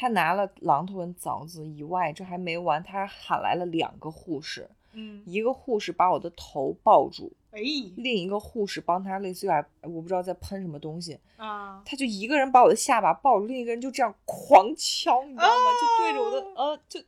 [0.00, 7.60] 他拿了榔头跟凿子以外，这还没完，他还喊来了两个护士，嗯，一个护士把我的头抱住，哎，
[7.96, 15.64] 另一个护士帮他类似于啊，我不知道在喷什么东西，啊，他就一个人把我的下巴抱住，另一个人就这样狂敲，你知道吗？
[15.78, 16.98] 就对着我的呃，就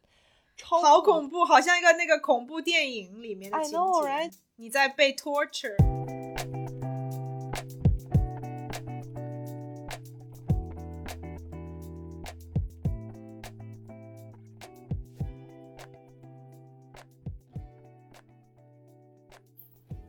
[0.54, 3.76] 超好恐怖，好像一个那个恐怖电影里面的情节。
[3.78, 4.34] know, right？
[4.56, 5.91] 你在被 torture。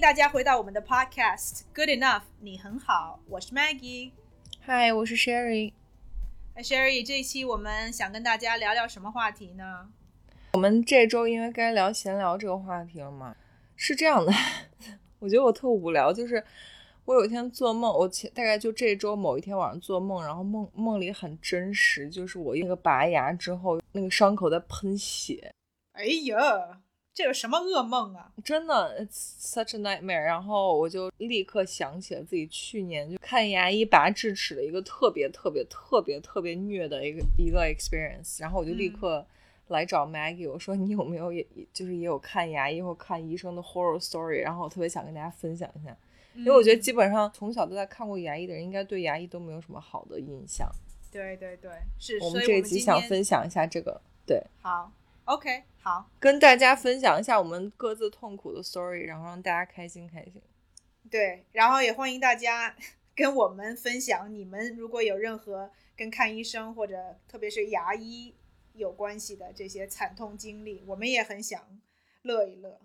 [0.00, 4.12] 迎大家回到我们的 podcast Good Enough，你很好，我是 Maggie。
[4.58, 5.74] 嗨，我是 Sherry。
[6.54, 9.90] 哎，Sherry，这一期我们想跟大家聊聊什么话题呢？
[10.54, 13.36] 我们这周因为该聊闲聊这个话题了嘛，
[13.76, 14.32] 是这样的，
[15.20, 16.42] 我觉得我特无聊，就是
[17.04, 25.52] 我有一天做梦，我前大概就这周某一天晚上做梦，然后梦梦里很真实，就是我那个拔牙之后，那个伤口在喷血，
[25.92, 26.80] 哎呀，
[27.20, 28.32] 这有什么噩梦啊？
[28.42, 30.22] 真的，it's such a nightmare。
[30.22, 38.92] 然后我就立刻想起了自己去年就看牙医拔智齿的一个特别特别特别特别虐的一个一个 experience，然后我就立嗯。
[38.98, 39.26] 刻
[39.68, 45.94] 来找 Maggie，我说你有没有也就是也有看牙医或看医生的 horror story，然后我特别想跟大家分享一下，
[46.34, 50.66] 因为我觉得基本上从小都在看过牙医的人，应该对牙医都没有什么好的印象。
[51.12, 54.90] 对对对，是，我们这一集想分享一下这个，对，好
[55.30, 60.42] ，OK，好，跟大家分享一下我们各自痛苦的 story，然后让大家开心开心。
[61.08, 62.74] 对，然后也欢迎大家
[63.14, 68.34] 跟我们分享，你们如果有任何跟看医生或者特别是牙医
[68.72, 71.80] 有关系的这些惨痛经历，我们也很想
[72.22, 72.80] 乐一乐。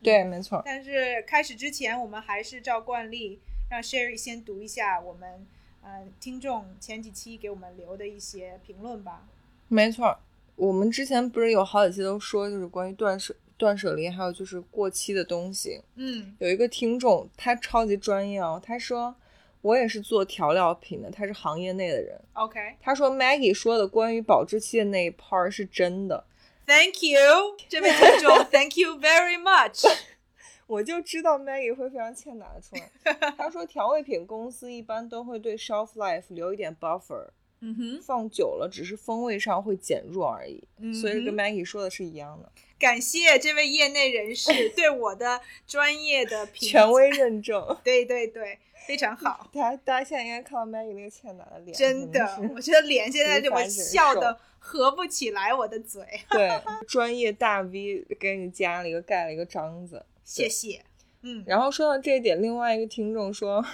[0.00, 0.62] 对，没错。
[0.64, 5.44] 但是开始之前，我们还是照惯例让 Sherry 先读一下我们
[5.82, 9.26] 呃听众前几期给我们留的一些评论吧。
[9.66, 10.18] 没错，
[10.58, 15.80] 我们之前不是有好几期都说，就是关于断舍断舍离，还有就是过期的东西。
[15.94, 19.14] 嗯有一个听众，他超级专业哦，他说
[19.60, 22.20] 我也是做调料品的，他是行业内的人。
[22.32, 26.24] ，OK，Thank、他说 Maggie 说的关于保质期的那一 part 是真的
[26.66, 29.84] ，Thank you，这位听众， Thank you very much。
[30.66, 33.32] 我就知道 Maggie 会非常欠打的出来。
[33.38, 37.28] 他说调味品公司一般都会对 shelf life 留一点 buffer，
[37.60, 47.64] 嗯哼，放久了只是风味上会减弱而已，嗯所以跟 Maggie 说的是一样的，感谢这位业内人士 对我的专业的评权威认证。
[47.82, 49.50] 对对对，非常好。
[49.52, 52.24] 大家大家现在应该看到 Maggie 那个欠打的脸，真的，
[52.54, 56.04] 我觉得脸现在就我无法忍受笑的合不起来我的嘴。
[56.30, 56.48] 对
[56.86, 60.04] 专业大 V 给你加了一个盖了一个章子。
[60.22, 60.84] 谢谢。
[61.22, 63.64] 嗯，然后说到这一点，另外一个听众说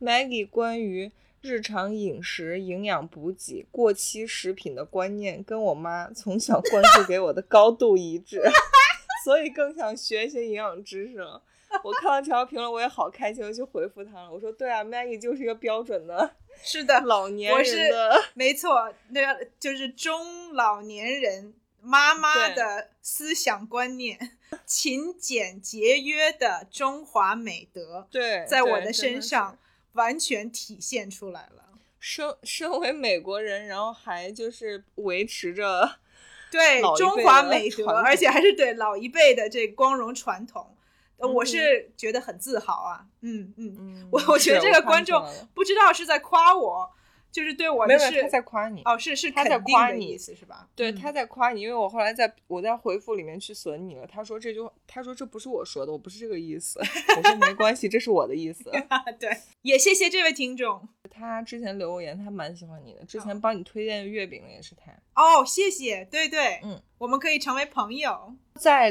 [0.00, 1.12] ，Maggie 关于
[1.42, 8.40] 日常饮食、营养补给、过期食品的观念，跟我妈从小灌输给我的高度一致，
[9.24, 11.42] 所以更想学一些营养知识了。
[11.82, 14.30] 我看到这条评论，我也好开心，我就回复他了。
[14.30, 16.30] 我说：“对啊，Maggie 就是一个标准的
[16.62, 24.36] 是的， 老年我是人的，没错，那个就是中老年人妈妈的思想观念，
[24.66, 29.58] 勤俭节约的中华美德，对，在我的身上
[29.92, 31.78] 完全体现出来了。
[31.98, 35.98] 身身为美国人，然后还就是维持着
[36.50, 40.76] 对中华美德，传而且还是对老一辈的这光荣传统，
[41.18, 43.06] 呃我嗯是觉得很自豪啊。
[43.20, 45.24] 嗯嗯，嗯，我我觉得这个观众
[45.54, 46.90] 不知道是在夸我，
[47.32, 50.68] 就是对我的是没有他在夸你，哦，是是他在夸你的意思是吧？
[50.76, 56.78] 对，嗯他在夸你，因为我后来在我在回复里面去损你了，他说这句话，他说这不是我说的，我不是这个意思，
[57.16, 58.70] 我说没关系，这是我的意思。
[59.18, 64.92] 对，也谢谢这位听众他之前留过言，他蛮喜欢你的，之前哦帮你推荐月饼的也是他。
[65.14, 68.34] 哦，谢谢，对对，嗯，我们可以成为朋友。
[68.56, 68.90] 再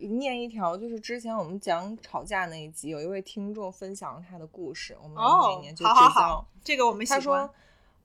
[0.00, 6.46] 念一条，就是之前我们讲吵架那一集，有一位听众分享了他的故事，我们哦每年，就好聚焦。
[6.64, 7.54] 这个我们喜他欢说。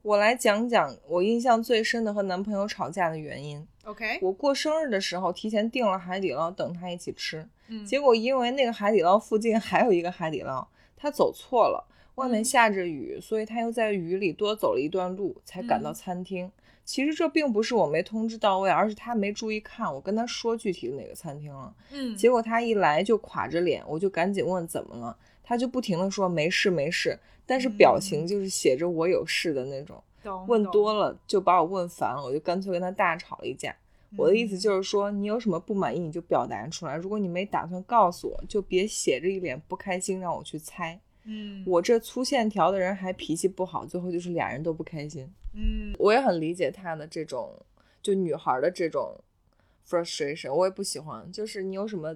[0.02, 3.66] 我来讲讲我印象最深的和男朋友吵架的原因。
[3.84, 7.46] OK，我过生日的时候提前订了海底捞，等他一起吃。
[7.68, 10.66] 嗯，结果因为那个海底捞附近还有一个海底捞，
[10.96, 16.50] 他走错了，外面嗯下着雨，所以他又在雨里多走了一段路才赶到嗯餐厅。
[16.84, 21.74] 其实这并不是我没通知到位，而是他没注意看，我跟他说具体的哪个餐厅了。
[21.90, 25.16] 嗯，结果他一来就垮着脸，我就赶紧问怎么了，
[25.48, 29.96] 他就不停的说没事没事，但是表情嗯就是写着我有事的那种。
[30.22, 33.74] 懂问多了，就把我问烦了，我就干脆跟他大吵了一架。
[34.14, 41.00] 我的意思嗯就是说，你有什么不满意你就表达出来，如果你没打算告诉我，就别写着一脸不开心让我去猜。
[41.24, 45.26] 嗯，我这粗线条的人还脾气不好，最后就是俩人都不开心。
[45.54, 47.58] 嗯我也很理解他的这种，
[48.02, 49.18] 就女孩的这种
[49.88, 51.32] frustration，我也不喜欢。
[51.32, 52.14] 就是你有什么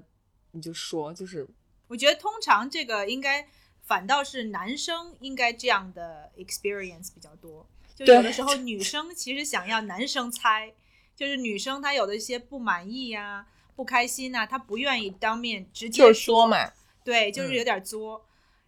[0.50, 1.48] 你就说，就是
[1.92, 3.46] 我觉得通常这个应该
[3.82, 10.72] 反倒是男生应该这样的 experience 比较多，就有的时候女生其实想要男生猜，
[11.14, 13.46] 就是女生她有的一些不满意呀、
[13.76, 16.72] 不开心呐、她不愿意当面直接就说说嘛，
[17.04, 17.54] 对，就是嗯。
[17.56, 18.26] 有点作，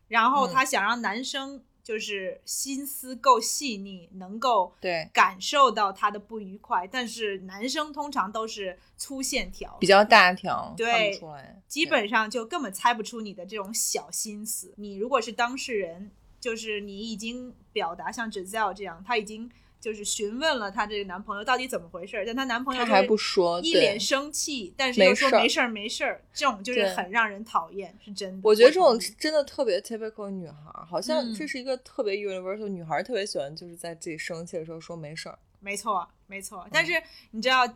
[0.09, 0.53] 然后嗯。
[0.53, 11.21] 她想让男生就是心思够细腻，能够对，感受到他的不愉快，但是男生通常都是粗线条，比较大条，对
[11.69, 14.73] 基本上就根本猜不出你的这种小心思。
[14.79, 16.11] 你如果是当事人，
[16.41, 19.51] 就是你已经表达像 Giselle 这样，他已经
[19.85, 28.41] 就是询问了她这个男朋友到底怎么回事儿，但她男朋友他还不说，一脸生气，但是又说没事儿没事儿，这种就是很让人讨厌，是真的。
[28.43, 35.39] 我觉得这种真的特别 typical 女孩儿，好像嗯这是一个特别 universal，女孩儿特别喜欢就是在自己生气的时候说没事儿。
[35.61, 36.67] 没错，没嗯错。
[36.73, 36.93] 但是
[37.33, 37.69] 你知道，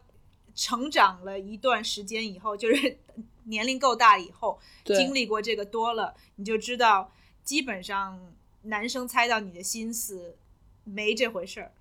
[0.54, 2.96] 成长了一段时间以后，就是
[3.44, 7.12] 年龄够大以后，经历过这个多了，你就知道，
[7.44, 10.36] 基本上男生猜到你的心思
[10.84, 11.72] 没这回事儿。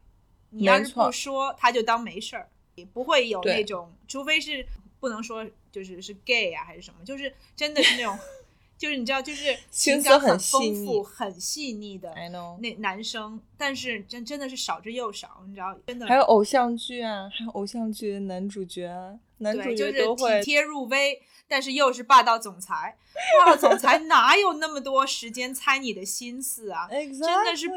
[0.49, 4.65] 你要是不说，他就当没事儿，也不会有那种，除非是
[4.99, 8.17] 不能说就是是 gay 啊还是什么，就是真的是那种，
[8.77, 12.13] 就是你知道，就是情感很丰富、很细腻的
[12.59, 22.97] 那男生，但是真真的是少之又少，你知道，真的还有偶像剧啊，还有偶像剧的男主角啊，男主对，就角是都会体贴入微，但是又是霸道总裁。
[23.39, 26.87] 霸道总裁哪有那么多时间猜你的心思啊？
[26.87, 27.67] 真的是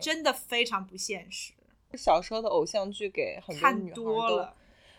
[0.00, 1.52] 真的非常不现实，
[1.96, 4.56] 小时候的偶像剧给很多女孩了，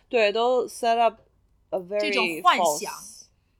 [0.09, 1.19] 对，都 set up
[1.69, 2.93] a very 这种幻想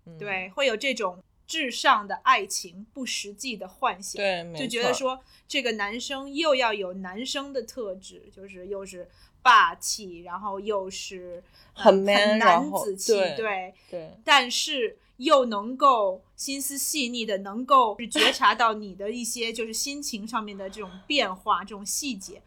[0.06, 0.18] 嗯。
[0.18, 4.22] 对，会有这种至上的爱情不实际的幻想。
[4.22, 9.10] 对，就觉得说这个男生又要有男生的特质，就是又是
[9.42, 11.44] 霸气，然后又是、
[11.76, 22.42] 呃很 man，很男子气，对对，对但是又能够心思细腻的，能够觉察到你的一些就是心情上面的这种变化、这种细节，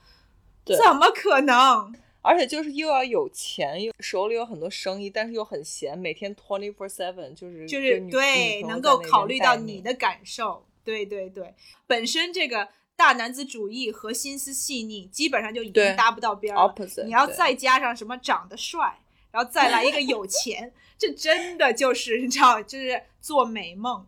[0.65, 0.77] 对。
[0.77, 1.95] 怎么可能？
[2.23, 11.55] 而且就是又要有钱，又手里有很多生意，但是又很闲，每天 twenty four seven 就是就是对，能够考虑到你的感受，对对对，
[11.87, 12.67] 本身这个
[12.97, 16.73] 大男子主义和心思细腻，基本上就已经搭不到边儿了。
[16.73, 19.01] opposite，你要再加上什么长得帅，
[19.31, 24.07] 然后再来一个有钱， 这真的就是你知道，就是做美梦，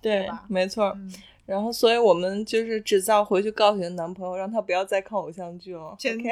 [0.00, 0.86] 对吧，没错。
[0.96, 1.12] 嗯，
[1.52, 5.94] 然后，所以我们就是只造回去告诉你的男朋友，让他不要再看偶像剧了。
[5.98, 6.16] 真？
[6.22, 6.30] 的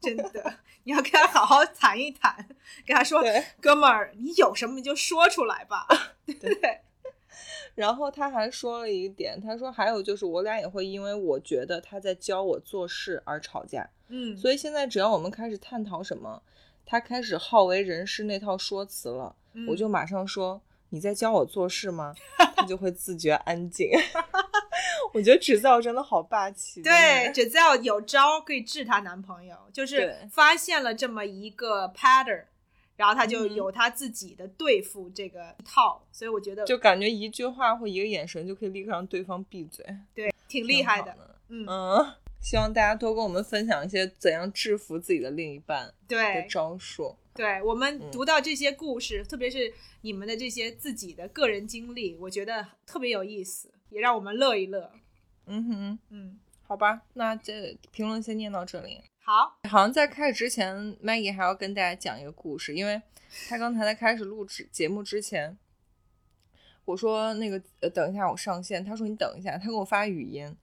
[0.00, 0.54] 真的，
[0.84, 2.36] 你要跟他好好谈一谈，
[2.86, 3.20] 跟他说，
[3.60, 5.88] 哥们儿，你有什么你就说出来吧，
[6.26, 6.80] 对对，
[7.74, 16.42] 然后他还说了一点，他说还有就是我俩也会因为我觉得他在教我做事而吵架，嗯，所以现在只要我们开始探讨什么，
[16.86, 20.60] 他开始好为人师那套说辞了，嗯我就马上说
[20.94, 22.14] 你在教我做事吗？
[22.54, 23.90] 他就会自觉安静。
[25.12, 32.44] 我觉得制造真的好霸气，对真的 Giselle 有招可以治她男朋友，就是发现了这么一个 pattern，
[32.96, 39.84] 然后她就嗯有她自己的对付这个套，所以我觉得就感觉一句话或一个眼神就可以立刻让对方闭嘴，
[40.14, 41.36] 对挺挺厉害的，的。
[41.48, 42.06] 嗯，嗯，
[42.44, 47.16] 希望大家多跟我们分享一些怎样制服自己的另一半的招数。
[47.32, 49.72] 对，我们嗯读到这些故事，特别是
[50.02, 54.92] 你们的这些自己的个人经历，我觉得特别有意思，也让我们乐一乐。
[55.46, 59.00] 嗯哼，嗯，好吧，那这评论先念到这里。
[59.20, 63.00] 好，好像在开始之前，Maggie 还要跟大家讲一个故事，因为
[63.48, 65.56] 她刚才在开始录制节目之前，
[66.84, 70.54] 我说那个呃，等一下我上线，他说你等一下，他给我发语音，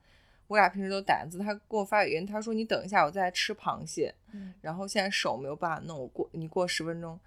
[0.52, 7.18] 我俩平时都打字，他给我发语音，他说你等一下，我在吃螃蟹，嗯然后现在手没有办法弄，我过你过十分钟，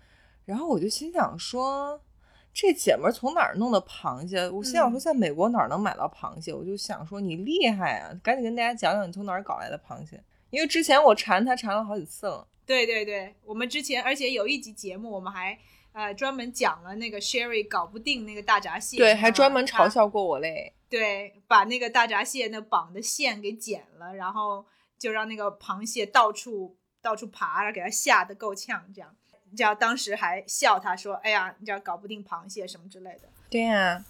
[0.45, 1.99] 然后我就心想说。
[2.57, 4.49] 这姐们儿从哪儿弄的螃蟹？
[4.49, 6.53] 我心想说，嗯在美国哪儿能买到螃蟹？
[6.53, 10.23] 我就想说你厉害啊，赶紧跟大家讲讲你从哪儿搞来的螃蟹。
[10.51, 15.59] 因为之前我馋她馋了好几次了，对对对，我们之前而且有一集节目，我们还
[15.95, 20.73] 呃专门讲了那个 Sherry 搞不定那个大闸蟹，对，还专门嘲笑过我嘞。
[20.89, 24.65] 对，把那个大闸蟹那绑的线给剪了，然后
[24.99, 29.15] 就让那个螃蟹到处到处爬，然后给它吓得够呛，这样，
[29.49, 33.29] 你知道当时还笑他说：“哎呀，你知道搞不定螃蟹什么之类的。
[33.49, 34.03] 对呀、”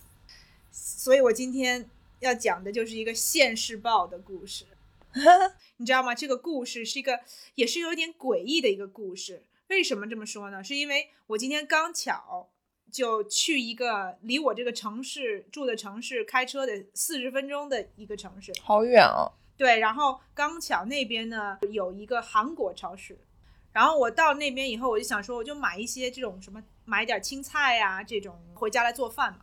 [0.72, 1.88] 所以我今天
[2.20, 4.66] 要讲的就是一个现世报的故事，
[5.78, 6.16] 你知道吗？
[6.16, 7.20] 这个故事是一个
[7.54, 9.46] 也是有点诡异的一个故事。
[9.68, 10.64] 为什么这么说呢？
[10.64, 12.50] 是因为我今天刚巧
[12.92, 19.34] 就去一个离我这个城市住的城市开车的四十分钟的一个城市，好远哦。
[19.58, 23.18] 对，然后刚巧那边呢有一个韩国超市，
[23.72, 29.40] 然后我到那边以后，我就想说，我就买一些这种什么，买点青菜呀、这种回家来做饭嘛。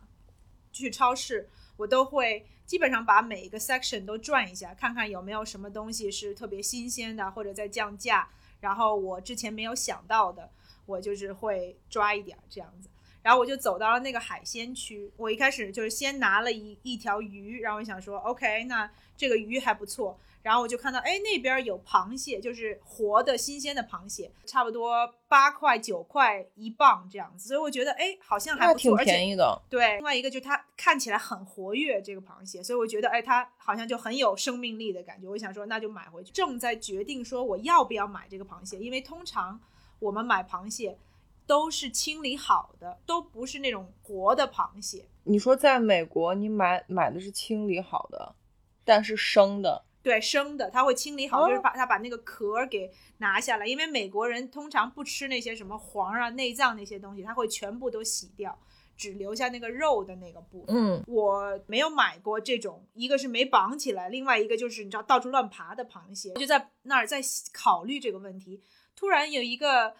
[0.71, 8.29] 去超市我都会基本上把每一个 section 都转一下，看看有没有什么东西是特别新鲜的，或者在降价，
[8.63, 10.49] 然后我之前没有想到的，
[10.85, 12.87] 我就是会抓一点这样子。
[13.23, 18.87] 然后我就走到了那个海鲜区，我一开始就是先拿了一一条鱼，然后我想说，OK，那
[19.17, 20.19] 这个鱼还不错。
[20.41, 29.61] 然后我就看到，哎，那边有螃蟹，就是活的新鲜的螃蟹，差不多八块九块一磅这样子，所以我觉得，哎，好像还挺不错，而且便宜的。
[29.69, 35.29] 对，另外一个就是它看起来很活跃，这个螃蟹，所以我觉得，哎，它好像就很有生命力的感觉。
[35.29, 36.33] 我想说，那就买回去。
[36.33, 39.57] 正在决定说我要不要买这个螃蟹，因为通常
[39.99, 40.97] 我们买螃蟹
[41.45, 45.05] 都是清理好的，都不是那种活的螃蟹。
[45.23, 48.35] 你说在美国，你买买的是清理好的，
[48.83, 49.85] 但是生的。
[50.01, 58.59] 对，生的，它会清理好，哦就是把它把那个壳儿给拿下来，因为美国人通常不吃那些什么黄啊、内脏那些东西，他会全部都洗掉，
[58.97, 60.75] 只留下那个肉的那个部分。
[60.75, 66.33] 嗯，我没有买过这种，一个是没绑起来，另外一个就是你知道到处乱爬的螃蟹。
[66.35, 67.21] 我就在那儿在
[67.53, 68.61] 考虑这个问题，
[68.97, 69.95] 突然有一个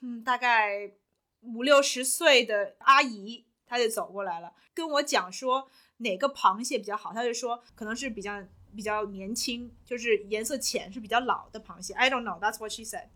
[0.00, 0.92] 嗯大概
[1.40, 8.42] 五六十岁的阿姨，她就走过来了，跟我讲说哪个螃蟹比较好，她就说可能是比较
[8.74, 11.94] 比较年轻，就是颜色浅是比较老的螃蟹。
[11.94, 13.08] I don't know, that's what she said.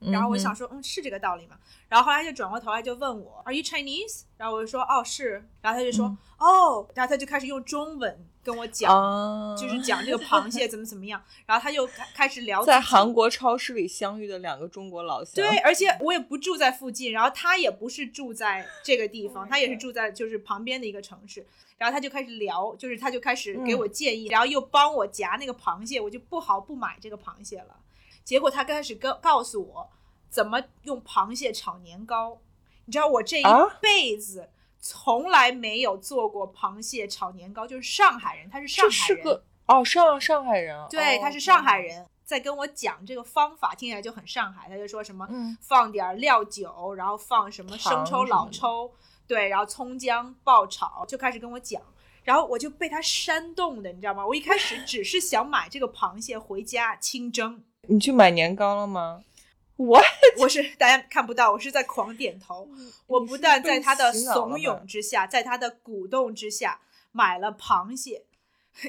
[0.00, 1.56] 然后我想说，嗯，是这个道理吗？
[1.88, 4.22] 然后后来就转过头来就问我，Are you Chinese？
[4.36, 5.48] 然后我就说，哦，是。
[5.62, 11.22] 然后他就说，嗯哦，然后他就开始用中文跟我讲，啊，就是讲这个螃蟹怎么怎么样。
[11.46, 15.32] 然后他就开开始聊在韩国超市里相遇的两个中国老乡。
[15.34, 21.46] 对，而且我也不住在附近，然后他也不是住在这个地方，他也是住在就是旁边的一个城市。
[21.78, 27.76] 然后他就开始聊，就是他就开始给我建议，然后又帮我夹那个螃蟹，我就不好不买这个螃蟹了。
[28.26, 29.90] 结果他开始告告诉我
[30.28, 32.42] 怎么用螃蟹炒年糕。
[32.84, 41.78] 你知道我这一啊辈子从来没有做过螃蟹炒年糕，就是上海人，他是上海人，是个哦上上海人啊，对，哦他是上海。
[41.78, 44.68] 人，在跟我讲这个方法，听起来就很上海。
[44.68, 48.92] 他就说什么嗯放点儿料酒，然后放什么生抽、老抽，
[49.28, 51.80] 对，然后葱姜爆炒，就开始跟我讲。
[52.24, 54.26] 然后我就被他煽动的，你知道吗？
[54.26, 59.22] 我一开始只是想买这个螃蟹回家清蒸，你去买年糕了吗？
[59.76, 60.00] 我
[60.38, 62.68] 我是大家看不到，我是在狂点头。
[63.06, 66.80] 我不但在他的怂恿之下，在他的鼓动之下
[67.12, 68.24] 买了螃蟹。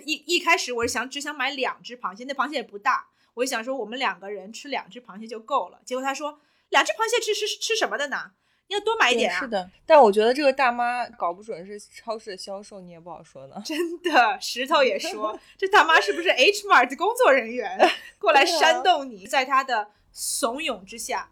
[0.05, 5.81] 一一开始我是想只想买两只螃蟹，那螃蟹也不大，我就想说我们两个人吃两只螃蟹就够了。
[5.85, 6.39] 结果他说
[6.69, 8.31] 两只螃蟹吃吃吃什么的呢？
[8.69, 9.39] 你要多买一点啊！
[9.39, 13.55] 是的，但我觉得这个大妈搞不准是超市的销售，你也不好说呢。
[13.63, 17.79] 真的，石头也说 这大妈是不是 H Mart 工作人员
[18.19, 19.25] 过来煽动你？
[19.25, 21.29] 在他的怂恿之下，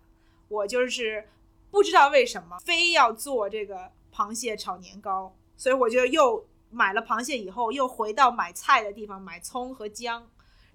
[0.47, 1.27] 我就是
[1.69, 10.25] 不知道为什么非要做这个螃蟹炒年糕，所以我就又买了螃蟹以后，又回到买菜的地方买葱和姜，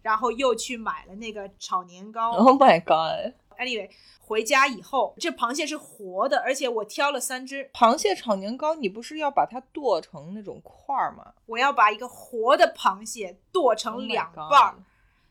[0.02, 2.32] 然后又去买了那个炒年糕。
[2.32, 3.34] Oh my god！
[3.60, 11.34] Anyway，回家以后，这螃蟹是活的，而且我挑了三只，螃蟹炒年糕，你不是要把它剁成那种块儿吗？
[11.46, 14.74] 我要把一个活的螃蟹剁 Oh 成两半儿。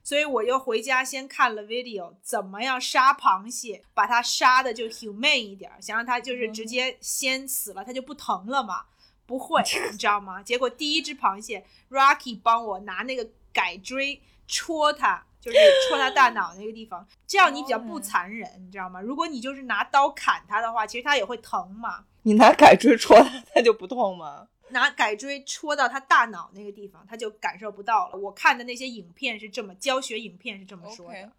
[0.01, 8.85] 所以我又回家先看了 video，怎么样杀螃蟹，把它杀的就 humane 一点儿，想让它就是直接先死了，它就不疼了嘛。
[9.27, 10.41] 不会， 你知道吗？
[10.41, 18.99] 结果第一只螃蟹，Rocky 帮我拿那个改锥戳它，就是戳它大脑那个地方， 这样你比较不残忍，你知道吗？
[18.99, 22.03] 如果你就是拿刀砍它的话，其实它也会疼嘛。
[22.23, 24.47] 你拿改锥戳它，它就不痛吗？
[24.71, 28.17] 拿改锥戳到他大脑那个地方，他就感受不到了。
[28.17, 31.31] 我看的那些影片是这么教学影片是这么说的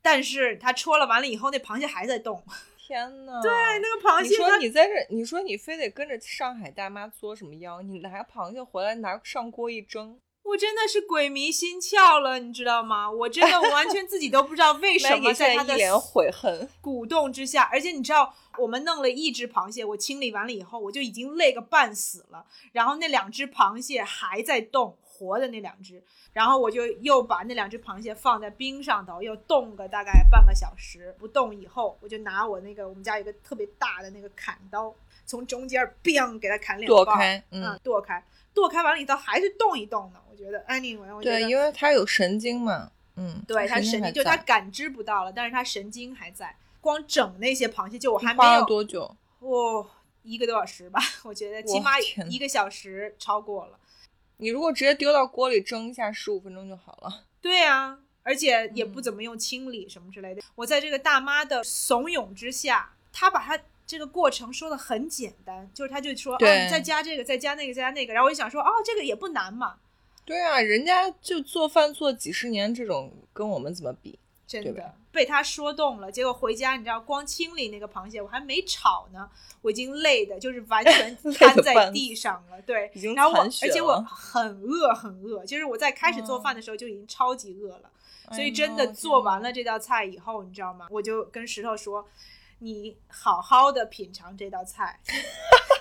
[0.00, 2.44] 但是他戳了完了以后，那螃蟹还在动。
[2.78, 3.38] 天呐！
[3.42, 7.80] 对，那个螃蟹你说你在这，你说你非得跟着上海大妈作什么妖？
[7.82, 13.10] 你拿个螃蟹回来拿上锅一蒸，我我真的是鬼迷心窍了，你知道吗？
[13.10, 16.68] 我真的完全自己都不知道 为什么在他的一脸悔恨。
[16.82, 22.44] 鼓动之下，而且你知道，我们弄了一只螃蟹，我清理完了以后，我就已经累个半死了。
[22.72, 31.16] 然后那两只螃蟹还在动，活的那两只，然后我就又把那两只螃蟹放在冰上头，又冻个大概半个小时。
[31.18, 34.94] 不动以后，我就拿我那个我们家有个特别大的那个砍刀，
[35.24, 38.22] 从中间 biang 给它砍两刀，剁开，嗯嗯，，剁开，
[38.54, 40.20] 剁开完了以后还是动一动呢。
[40.30, 46.56] 我觉得 anyway，我觉得对，因为它有神经嘛，嗯，对它神经，就它感知不到了，但是它神经还在。
[46.80, 49.16] 光整那些螃蟹，就我还没有多久？
[49.38, 49.86] 哇、
[50.24, 51.92] 一个多小时吧， 我觉得起码
[52.28, 53.78] 一个小时超过了。
[54.38, 57.22] 你如果直接丢到锅里蒸一下，十五分钟就好了。
[57.40, 60.42] 对啊，而且也不嗯怎么用清理什么之类的。
[60.56, 63.56] 我在这个大妈的怂恿之下，她把她
[63.92, 68.14] 这个过程说的很简单，就是他就说，哦，对你再加这个，再加那个，再加那个。
[68.14, 69.74] 然后我就想说，哦，这个也不难嘛，
[70.24, 74.18] 对啊，人家就做饭做几十年，这种跟我们怎么比？
[74.46, 76.10] 真的被他说动了。
[76.10, 79.28] 结果回家，你知道，光清理那个螃蟹，我还没炒呢，
[79.60, 82.62] 我已经累的，就是完全 瘫在地上了。
[82.62, 87.90] 对，已经然后我，而且我很饿，很饿，就是我在开始做饭的时候就已经超级饿了。
[88.30, 90.86] 所以真的做完了这道菜以后，你知道吗？
[90.90, 92.06] 我就跟石头说
[92.62, 95.00] ：“你好好的品尝这道菜，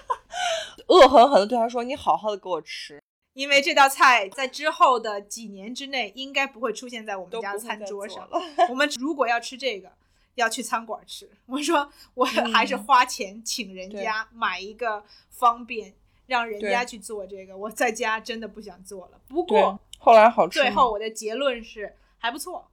[0.89, 2.99] 恶狠狠的对他说：“你好好的给我吃，
[3.33, 8.27] 因为这道菜在之后的几年之内应该不会出现在我们家餐桌上。
[8.27, 8.41] 了。
[8.67, 9.91] 我们如果要吃这个，
[10.33, 11.29] 要去餐馆吃。
[11.45, 15.93] 我说我嗯还是花钱请人家买一个方便，
[16.25, 17.55] 让人家去做这个。
[17.55, 19.21] 我在家真的不想做了。
[19.27, 20.59] 不过，后来好吃。
[20.59, 22.70] 最后我的结论是还不错。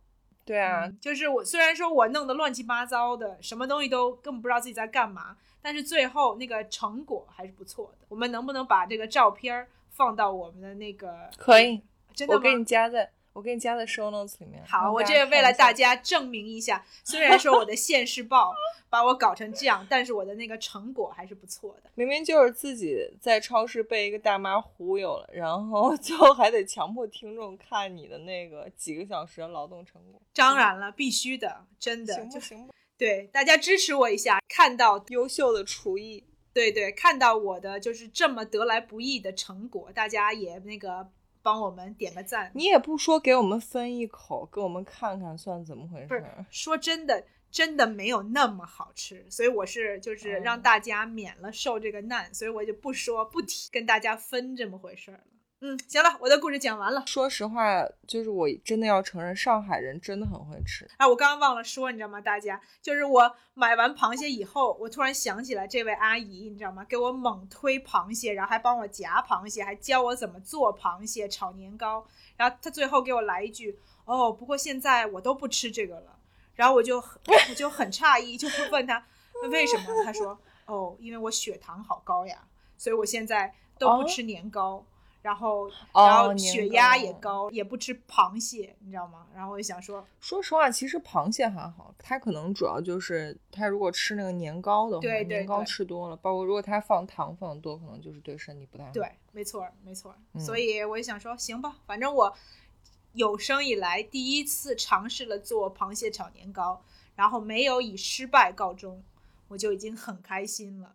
[0.49, 8.07] 对啊，嗯就是我虽然说我弄得乱七八糟的，什么东西都根本不知道自己在干嘛，但是最后那个成果还是不错的。
[8.09, 11.29] 我们能不能把这个照片儿放到我们的那个？
[11.37, 11.83] 可以，
[12.15, 12.39] 真的吗？
[12.39, 14.61] 我给你加在，我给你加在 show notes 里面。
[14.67, 18.53] 好，我这个为了大家证明一下，虽然说我的现世报
[18.91, 21.91] 把我搞成这样，但是我的那个成果还是不错的。
[21.95, 30.21] 明明就是自己在超市被一个大妈忽悠了，然后 最后还得强迫听众看你的那个几个小时的劳动成果。
[30.35, 41.09] 当然了，必须的，真的行吧，就行吧，对大家支持我一下，看到优秀的厨艺，对对，看到我的就是这么得来不易的成果，大家也那个
[41.43, 42.51] 帮我们点个赞。
[42.55, 46.47] 你也不说给我们分一口，给我们看看算怎么回不是事儿？
[46.51, 55.25] 说真的，真的没有那么好吃，所以我是就是让哦大家免了受这个难，所以我就不说不提，跟大家分这么回事儿了。
[55.61, 57.03] 嗯，行了，我的故事讲完了。
[57.07, 60.89] 说实话，就是我真的要承认，上海人真的很会吃。
[60.99, 62.21] 啊，我刚刚忘了说，你知道吗？
[62.21, 66.85] 大家就是我买完螃蟹以后，我突然想起来这位阿姨，你知道吗？
[66.85, 72.07] 给我猛推螃蟹，然后还帮我夹螃蟹，还教我怎么做螃蟹炒年糕。
[72.37, 76.21] 然后她最后给我来一句：“哦，不过现在我都不吃这个了。”
[76.55, 79.05] 然后我就很我就很诧异，就会问她
[79.51, 80.05] 为什么？
[80.05, 82.45] 她说：“哦，因为我血糖好高呀，
[82.77, 84.87] 所以我现在都不哦吃年糕。
[85.29, 89.27] 然后，哦然后血压也糕高，也不吃螃蟹，你知道吗？
[89.35, 98.91] 然后我就想说，说实话，其实螃蟹还好，它可能主要就是它如果吃那个年糕的话，对对年糕吃多了，包括如果它放糖放的多，可能就是对身体不太好。
[98.93, 102.35] 对，没错儿，没错所以我就想说，行吧，反正我
[103.13, 106.83] 有生以来第一次尝试了做螃蟹炒年糕，
[107.17, 109.03] 然后没有以失败告终，
[109.49, 110.95] 我就已经很开心了。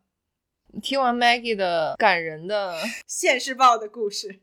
[0.81, 4.41] 听完 Maggie 的感人的， 现世报的故事，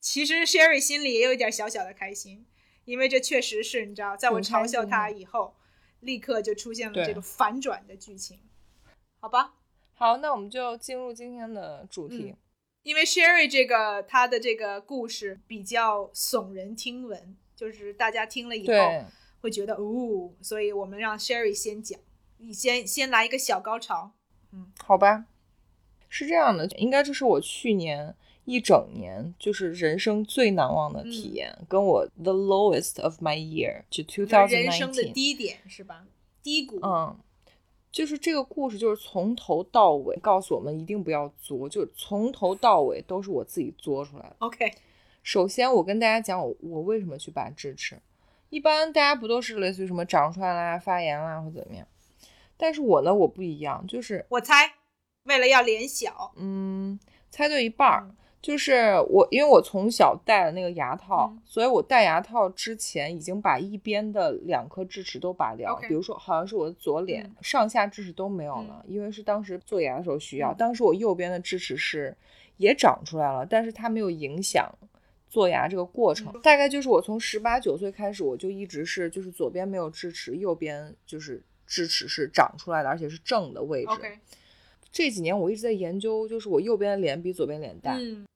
[0.00, 2.46] 其实 Sherry 心里也有一点小小的开心，
[2.84, 5.54] 因为这确实是你知道，在我嘲笑他以后，
[6.00, 8.40] 立刻就出现了这个反转的剧情，
[9.20, 9.54] 好吧？
[9.94, 12.34] 好，那我们就进入今天的主题。
[12.34, 12.36] 嗯
[12.84, 19.04] 因为 Sherry 这个他的这个故事比较耸人听闻，就是大家听了以后，
[19.40, 22.00] 会觉得哦，所以我们让 Sherry 先讲，
[22.38, 24.14] 你先先来一个小高潮。
[24.50, 25.26] 嗯好吧，
[26.12, 36.04] 是这样的，应该这是我去年一整年就是人生最难忘的体嗯验，跟我 the lowest of my year 就就 two 是 thousand 人生的低点是吧？
[36.42, 36.78] 低谷。
[36.82, 37.16] 嗯，
[37.90, 44.36] 就是这个故事就是从头到尾告诉我们一定不要作，就从头到尾都是我自己作出来的。
[44.40, 44.70] OK，
[45.22, 47.98] 首先，我跟大家讲我我为什么去拔智齿。
[48.50, 51.86] 一般大家不都是类似于什么长出来啦、发炎啦或怎么样？
[52.58, 54.74] 但是我呢，我不一样，就是我猜，
[55.24, 56.98] 为了要脸小，嗯，
[57.30, 58.06] 猜对一半儿。
[58.08, 58.16] 嗯。
[58.42, 61.40] 就是我，因为我从小戴了那个牙套，嗯。
[61.46, 67.36] 所以我戴牙套之前已经把一边的两颗智齿都拔掉比如说，好像是我的左脸、嗯。
[67.40, 70.52] 上下智齿都没有了，因为是当时做牙的时候需要。
[70.54, 72.16] 当时我右边的智齿是
[72.56, 74.68] 也长出来了，但是它没有影响
[75.30, 83.92] 做牙这个过程，大概就是我从十八九岁开始，我就一直是就是左边没有智齿，右边就是智齿是长出来的，而且是正的位置。
[84.92, 87.96] 这几年我一直在研究，就是我右边的脸比左边脸大。
[87.98, 88.26] 嗯，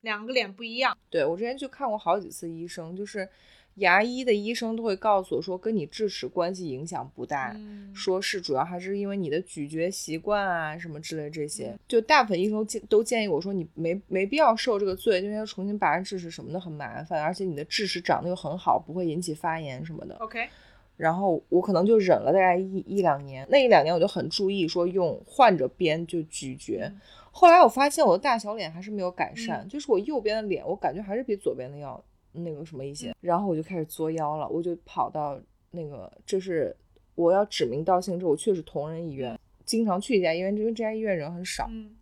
[0.00, 0.98] 两个脸不一样。
[1.08, 3.28] 对我之前去看过好几次医生，就是
[3.76, 7.52] 牙医的医生都会告诉我说，跟你智齿关系影响不大。
[7.56, 20.16] 嗯，说是主要还是因为你的咀嚼习惯啊什么之类这嗯些，就大部分医生都建都建议我说你没没必要受这个罪，因为要重新拔智齿什么的很麻烦，而且你的智齿长得又很好，不会引起发炎什么的。
[20.16, 20.48] OK，
[20.96, 26.80] 然后我可能就忍了大概一一两年，那一两年我就很注意说用换着边就咀嚼。
[26.84, 27.00] 嗯。
[27.30, 32.02] 后来我发现我的大小脸还是没有改善，嗯就是我右边的脸我感觉还是比左边的要
[32.32, 36.76] 那个什么一些，然后我就开始作妖了，我就跑到那个这是
[37.14, 41.96] 我要指名道姓，这我去的是同仁医院，经常去一家医院，因为这家医院人很少，嗯。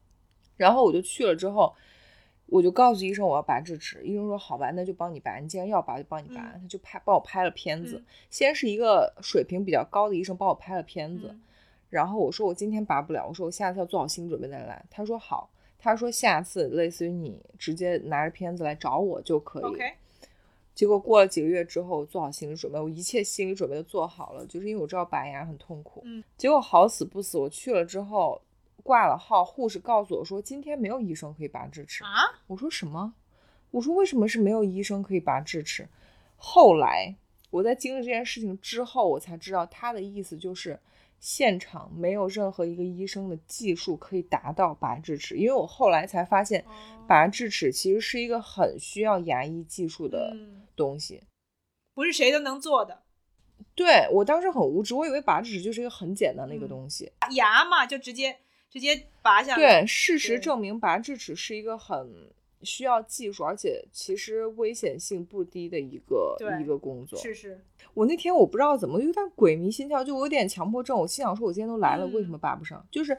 [0.57, 1.73] 然后我就去了之后，
[2.51, 7.97] 我就告诉医生我要拔智齿，医生说好吧，那就帮你拔，你既然要拔就帮你拔，嗯他就拍帮我拍了片子。
[7.97, 11.41] 嗯先是一个水平比较高的医生帮我拍了片子，嗯
[11.89, 14.85] 然后我说我今天拔不了，我说我下次要做好心理准备再来。
[14.91, 19.83] 他说好，他说下次类似于你直接拿着片子来找我就可以。
[20.73, 26.01] 结果过了几个月之后，我做好心理准备，我一切心理准备都做好了，就是因为我知道拔牙很痛苦。
[26.05, 28.41] 嗯，结果好死不死，我去了之后
[28.81, 32.03] 挂了号，护士告诉我说今天没有医生可以拔智齿。
[32.05, 33.15] 啊，我说什么？
[33.71, 35.89] 我说为什么是没有医生可以拔智齿？
[36.37, 37.15] 后来
[37.51, 40.79] 我在经历这件事情之后，我才知道他的意思就是
[41.21, 46.65] 现场没有任何一个医生的技术可以达到拔智齿，因为我后来才发现，
[47.07, 51.23] 拔智齿其实是一个很需要牙医技术的嗯东西。
[51.95, 53.03] 不是谁都能做的。
[53.75, 57.13] 对我当时很无知，我以为拔智齿就是一个很简单的一个嗯东西。
[57.33, 58.39] 牙嘛，就直接
[58.71, 59.83] 直接拔下来。
[59.83, 62.31] 对，事实证明拔智齿是一个很
[62.63, 67.19] 需要技术，而且其实危险性不低的一个一个工作。
[67.19, 67.61] 是是，
[67.95, 70.97] 我那天我不知道怎么有点鬼迷心窍，就我有点强迫症。
[70.99, 72.87] 我心想说，我今天都来了，为什嗯么拔不上？
[72.91, 73.17] 就是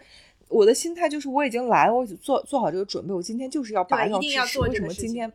[0.48, 4.60] 我的心态就是我已经来了，我已经做做好这个准备，我今天就是要拔对一定要掉智齿。
[4.60, 5.34] 为做这个事情什么今天？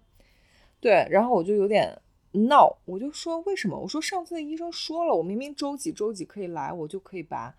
[0.81, 2.01] 对，然后我就有点
[2.49, 3.79] 闹，我就说为什么？
[3.79, 7.55] 我说上次那医生说了，我明明周几周几可以来，我就可以拔。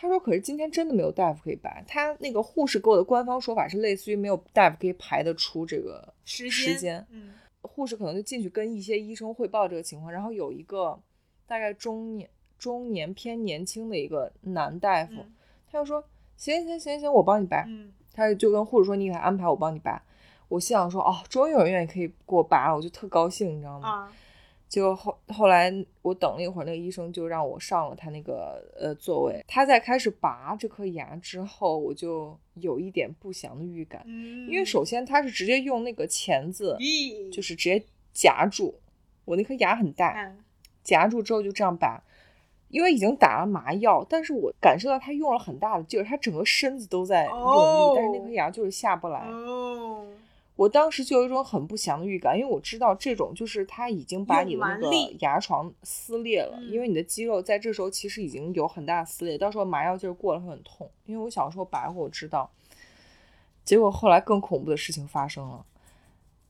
[0.00, 1.70] 他说：“可是今天真的没有大夫可以拔。
[1.86, 7.06] 他那个护士给我的官方说法是，类似于没有大夫可以排得出这个时间时间。
[7.10, 10.98] 嗯护士可能就进去跟一些医生汇报这个情况，然后有一个
[11.46, 12.26] 大概中年
[12.58, 15.34] 中年偏年轻的一个男大夫，嗯
[15.70, 16.02] 他就说：
[16.38, 17.62] 行行行行，我帮你拔。
[17.68, 20.02] 嗯他就跟护士说：你给他安排，我帮你拔。
[20.48, 23.88] 我心想说：哦，终于有人愿意可以给我拔了，我就特高兴，你知道吗？
[23.88, 24.12] 啊
[24.70, 29.44] 结果后后来我等了一会儿，那个医生就让我上了他那个呃座位。
[29.48, 38.74] 他在开始拔这颗牙之后，我就有一点不祥的预感，嗯，因为首先他是直接用那个钳子，咦就是直接夹住
[39.24, 40.38] 我那颗牙很大，嗯
[40.84, 42.02] 夹住之后就这样拔。
[42.68, 49.26] 因为已经打了麻药，但是我感受到他用了很大的劲儿，他整个身子都在用力，哦但是那颗牙就是下不来。
[49.28, 50.06] 哦，
[50.60, 60.90] 我当时就有一种很不祥的预感，因为我知道这种就是他已经把你的那个牙床撕裂了，嗯因为你的肌肉在这时候其实已经有很大的撕裂，到时候麻药劲儿过了会很痛。
[61.06, 62.50] 因为我小时候拔过，我知道。
[63.64, 65.64] 结果后来更恐怖的事情发生了，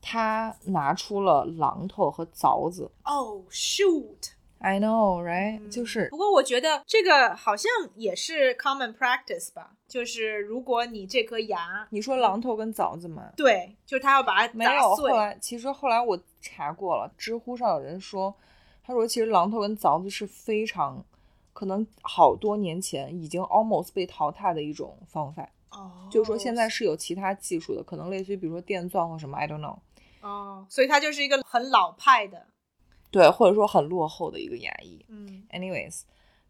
[0.01, 2.91] 他拿出了榔头和凿子。
[3.05, 4.31] 哦，shoot。
[4.63, 13.31] I know, right？、就是不过我觉得这个好像也是 common practice 吧，就是如果你这颗牙，你说榔头跟凿子吗？
[13.35, 15.07] 对，就是他要把它没有，后。
[15.07, 18.35] 来其实后来我查过了，知乎上有人说，
[18.83, 21.03] 他说其实榔头跟凿子是非常
[21.53, 29.79] 可能好多年前已经 almost 被淘汰的一种方法，哦，就是说现在是有其他技术的，可能类似于比如说电钻或什么，I don't know，
[30.21, 32.45] 哦，所以它就是一个很老派的，
[33.11, 35.05] 对，或者说很落后的一个牙医。
[35.09, 36.03] 嗯 Anyways，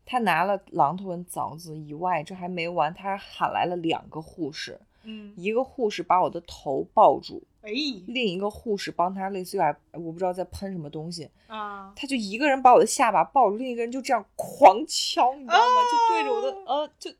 [0.06, 7.71] 他拿了榔头跟凿子以外，这还没完，他喊来了两个护士，嗯，一个护士把我的头抱住，哎
[8.08, 11.30] 另一个护士帮他类似于啊我不知道在喷什么东西。
[11.47, 15.82] 啊，他就一个人把我的下巴抱住，另一个人就这样狂敲，你知道吗？
[15.91, 17.12] 就对着我的呃，就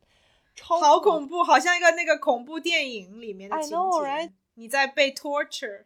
[0.56, 4.32] 超好恐怖，好像一个那个恐怖电影里面的 I 情 know, 节 right？
[4.56, 5.86] 你在被 torture，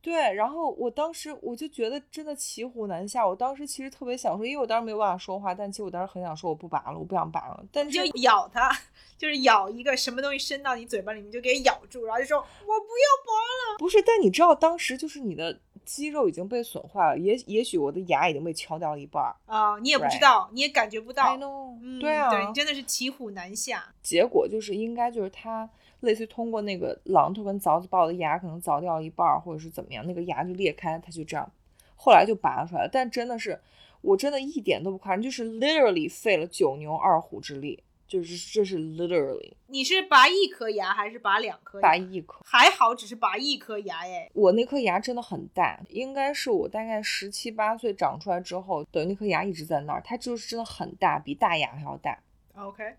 [0.00, 3.26] 对，然后我当时我就觉得真的骑虎难下。
[3.26, 7.64] 我当时其实特别想说，因为我当时没有办法说话，但其实我当时很想说我不拔了，我不想拔了。
[7.72, 8.70] 但就咬它，
[9.18, 13.78] 就是咬一个什么东西伸到你嘴巴里面，就给咬住，然后就说我不要拔了。
[13.78, 19.34] 不是，但你知道当时就是你的肌肉已经被损坏了，也也许我的牙已经被敲掉了一半儿。
[19.46, 21.38] 啊、你也不知道你也感觉不到 I。
[21.38, 23.92] know，、嗯，对啊，对你真的是骑虎难下。
[24.02, 25.68] 结果就是应该就是他
[26.00, 31.50] 类似于通过那个榔头跟凿子把我的牙可能凿掉了一半儿，或者是怎么样，那个牙就裂开，它就这样，
[31.96, 32.90] 后来就拔出来了。
[32.92, 33.60] 但真的是，
[34.00, 41.82] 我真的一点都不夸张，就是 literally 费了九牛二虎之力，就是这是 literally 你是拔一颗牙还是拔两颗牙？
[41.82, 42.40] 拔一颗。
[42.44, 44.30] 还好，只是拔一颗牙哎。
[44.32, 52.18] 我那颗牙真的很大，应该是我大概十七八岁长出来之后，等于那颗牙一直在那儿，它就是真的很大，比大牙还要大。
[52.54, 52.94] OK，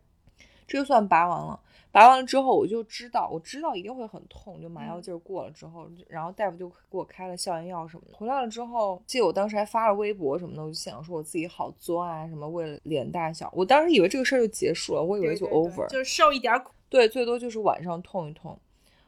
[0.68, 1.60] 这就算拔完了。
[1.92, 8.18] 拔完了之后，我就知道，我知道一定会很痛，就麻药劲儿过了之后，然后大夫就给我开了消炎药什么的。
[8.18, 16.72] 回来了之后，记得我当时还发了微博什么的，我就想说我自己好作啊，什么为了脸大小，我当时以为这个事儿就结束了，我以为就 over，就是受一点苦。
[16.90, 18.60] 对，最多就是晚上痛一痛。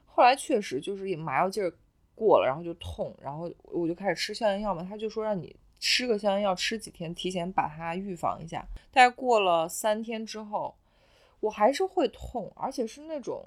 [0.05, 1.71] 后来确实就是也麻药劲儿
[2.15, 4.83] 过了，然后就痛，然后我就开始吃消炎药嘛。
[4.83, 8.67] 他就说让你吃个消炎药，吃几天，提前把它预防一下。
[8.91, 10.75] 大概过了三天之后，
[11.41, 13.45] 我还是会痛，而且是那种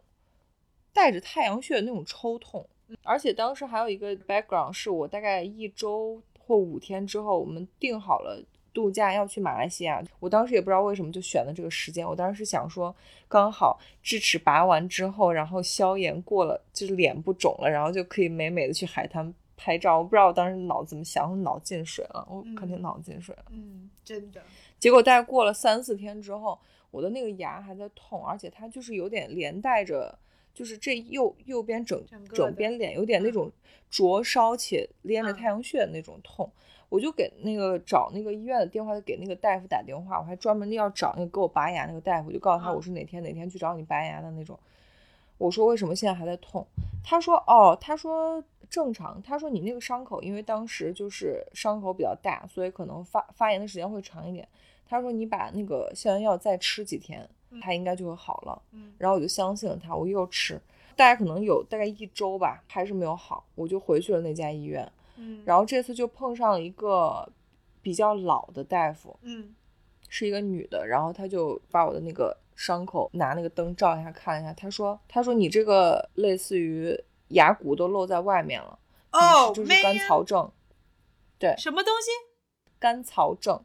[0.93, 2.69] 带着太阳穴的那种抽痛。
[3.03, 10.05] 而且当时还有一个 background，是我大概一周或五天之后，我们定好了度假要去马来西亚。
[10.21, 12.07] 我当时也不知道为什么就选了这个时间。
[12.07, 12.95] 我当时是想说，
[13.27, 19.99] 刚好智齿拔完之后，然后消炎过了，就是脸不肿了，然后就可以美美的去海滩拍照。
[19.99, 23.45] 我不知道我当时脑子怎么想，我脑进水了，我肯定脑进水了。
[23.51, 24.43] 嗯，真的。
[24.79, 26.59] 结果大概过了三四天之后，
[26.95, 30.17] 我的那个牙还在痛，而且它就是有点连带着，
[30.55, 33.51] 就是这右右边整整整边脸有点那种
[33.91, 36.49] 灼烧且连着嗯太阳穴的那种痛。
[36.89, 44.57] 我就给那个找那个医院的电话，给那个大夫打电话，我还专门要找那个给我拔牙那个大夫，就告诉他嗯我是哪天哪天去找你拔牙的那种。
[45.37, 46.65] 我说为什么现在还在痛？
[47.03, 49.21] 他说哦，他说正常。
[49.21, 54.47] 他说你那个伤口，因为当时就是伤口比较大，所以可能发发炎的时间会长一点。
[54.87, 57.29] 他说你把那个消炎药再吃几天，
[57.61, 58.63] 它应该就会好了。
[58.73, 60.61] 嗯然后我就相信了他，我又吃，
[60.95, 64.91] 大概可能有大概一周吧，还是没有好，我就回去了那家医院。
[65.17, 67.29] 嗯，然后这次就碰上了一个
[67.83, 69.55] 比较老的大夫，嗯
[70.09, 76.97] 是一个女的，然后他就把我的那个伤口拿那个灯照一下看一下，他说：“他说你这个类似于
[77.29, 78.79] 牙骨都露在外面了，
[79.13, 80.51] 哦，就是干没呀草症，
[81.59, 82.11] 什么东西？
[82.79, 83.61] 干槽症。”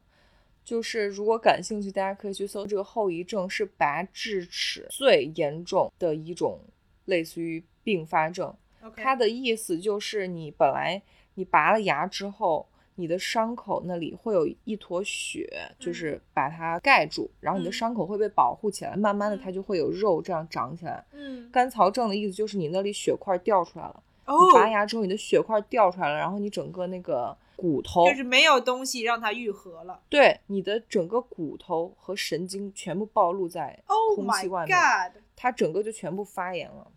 [0.69, 6.59] 就是如果感兴趣，大家可以去搜这个后遗症，是拔智齿最严重的一种
[7.05, 8.55] 类似于并发症。
[8.95, 11.01] 它的意思就是你本来
[11.33, 17.73] 你拔了牙之后，你的伤口那里会有一坨血，就是把它盖住，然后你的嗯。
[17.73, 19.41] 伤口会被保护起来，慢慢的嗯。
[19.43, 21.03] 它就会有肉这样长起来。
[21.13, 24.35] 嗯，干槽症的意思就是你那里血块掉出来了，哦。
[24.37, 30.01] 你，拔牙之后你的血块掉出来了，然后你整个那个骨头，就是没有东西让它愈合了。
[30.07, 35.21] 对你的整个骨头和神经全部暴露在 Oh 空气外面，god！
[35.35, 36.89] 它整个就全部发炎了。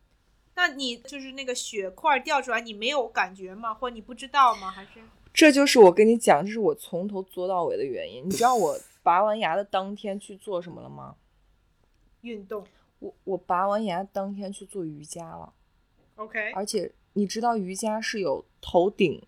[0.55, 3.75] 那你就是那个血块掉出来，你没有感觉吗？
[3.75, 4.71] 或你不知道吗？
[4.71, 5.03] 还是
[5.35, 8.25] 这就是我跟你讲，这是我从头做到尾的原因。
[8.25, 11.17] 你知道我 拔完牙的当天去做什么了吗？
[12.21, 12.65] 运动
[13.01, 15.53] 我我拔完牙当天去做瑜伽了
[16.15, 16.53] ，？OK。
[16.53, 19.21] 而且你知道瑜伽是有头顶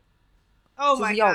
[0.76, 1.28] Oh 就是 my 要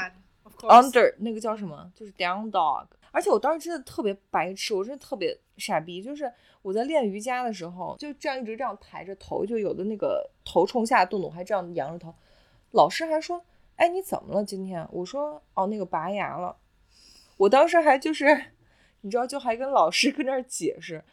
[0.70, 1.92] under 那个叫什么？
[1.96, 2.86] 就是 down dog。
[3.12, 6.02] 而且我当时真的特别白痴，我真的特别傻逼。
[6.02, 12.14] 就是我在练瑜伽的时候，就这样一直这样抬着头，就有的那个头冲下动动，我还这样仰着头。
[12.72, 13.44] 老师还说
[13.78, 16.58] ：“哎，你怎么了今天？”我说：“哦，那个拔牙了。”
[17.38, 18.52] 我当时还就是，
[19.02, 21.04] 你知道，就还跟老师跟那儿解释。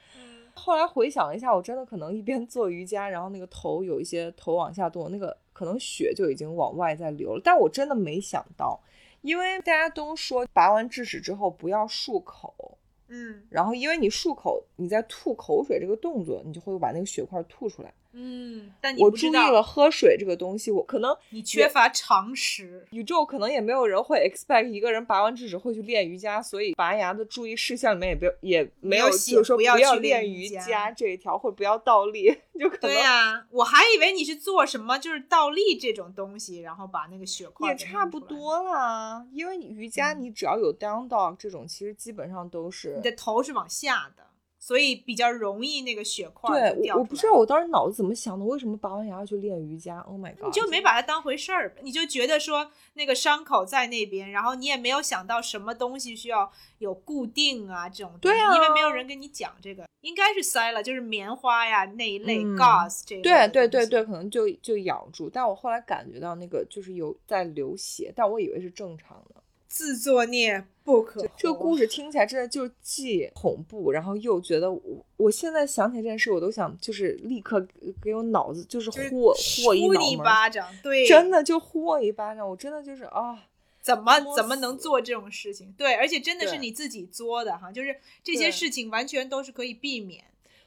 [0.56, 7.40] 嗯后来回想一下，我真的可能一边做瑜伽，然后那个头有一些头往下动，那个可能血就已经往外在流了。
[7.44, 8.80] 但我真的没想到，
[9.20, 17.92] 因为大家都说拔完智齿之后不要漱口，嗯然后因为你漱口，你在吐口水这个动作，你就会把那个血块吐出来。
[18.18, 22.86] 嗯，但你我不知道注意了喝水这个东西，我可能你缺乏常识。
[22.90, 38.20] 宇宙可能也没有人会 expect 一个人拔完智齿会去练瑜伽，所以拔牙的注意事项里面也不也没有就是说不要练练瑜瑜伽伽这一条，或者不要倒立， 就可能对呀、我还以为你是做什么就是倒立这种东西，然后把那个血块也给差不。
[38.26, 39.24] 多啦。
[39.32, 44.24] 因为瑜伽嗯你只要有 down dog 这种，其实基本上都是你的头是往下的，
[44.66, 50.46] 所以比较容易那个血块就对我我不知道我当时脑子怎么想的，为什么拔完牙要去练瑜伽？Oh my god！
[50.46, 69.40] 你就没把它当回事儿，你就觉得说那个伤口在那边，然后你也没有想到什么东西需要有固定啊这种东西，对啊因为没有人跟你讲这个，应该是塞了，就是棉花呀那一类、嗯 gauze 这一类对对对对，可能就就咬住，但我后来感觉到那个就是有在流血，但我以为是正常的。
[69.68, 71.28] 自作孽不可活。
[71.36, 83.38] 这个故事听起来真的就是既恐怖，然后又觉得我我现在想起来这件事，我都想就是立刻给给我脑子就是就是豁豁一巴掌，对，真的就呼我一巴掌，我真的就是啊，
[83.80, 85.72] 怎么怎么能做这种事情？
[85.76, 90.24] 对，而且真的是你自己作的哈，就是这些事情完全都是可以避免。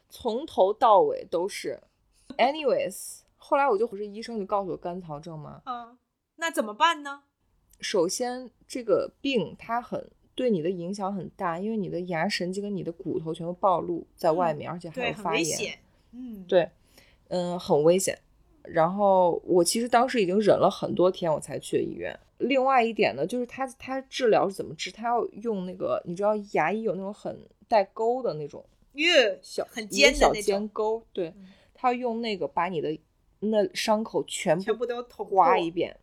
[0.09, 1.79] 从头到尾都是。
[2.38, 5.97] Anyways，后来我就不是医生就告诉我干草症吗，嗯，
[6.35, 7.23] 那怎么办呢？
[7.79, 15.77] 首先这个病它很对你的影响很大，因为你的牙神经跟你的骨头全部暴露在外面，而且还有发炎。
[16.11, 16.69] 嗯，对，
[17.27, 18.17] 嗯，很危险。
[18.63, 22.17] 然后我其实当时已经忍了很多天，我才去的医院。
[22.37, 24.91] 另外一点呢，就是他他治疗是怎么治？
[24.91, 27.37] 他要用那个，你知道牙医有那种很
[27.67, 28.63] 带钩的那种
[28.93, 32.97] 越小很尖的那种，尖钩，对嗯，他要用那个把你的
[33.39, 35.95] 那伤口全全部部都捅刮一遍。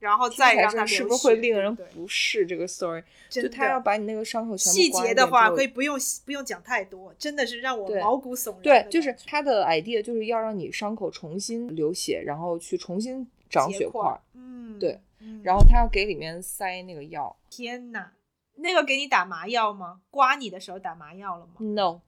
[0.00, 2.44] 然后再让它是不是会令人不适？
[2.44, 8.86] 这个 story 就真他要把你那个伤口全部细节的话，可以不用不用讲太多，真的是让我毛骨悚然对。
[8.90, 17.36] 就是他的 idea 就是要让你伤口重新流血，然后去重新长血块儿，嗯，对嗯，然后他要给里面塞那个药。
[17.50, 18.10] 天呐，
[18.56, 20.00] 那个给你打麻药吗？
[20.10, 22.00] 刮你的时候打麻药了吗？No，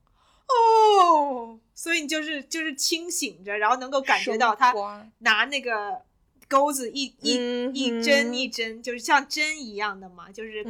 [0.47, 4.73] 哦，所以你就是就是清醒着，然后能够感觉到他
[5.19, 6.01] 拿那个
[6.47, 10.63] 钩子一一、嗯一针一针，就是像针一样的嘛，就是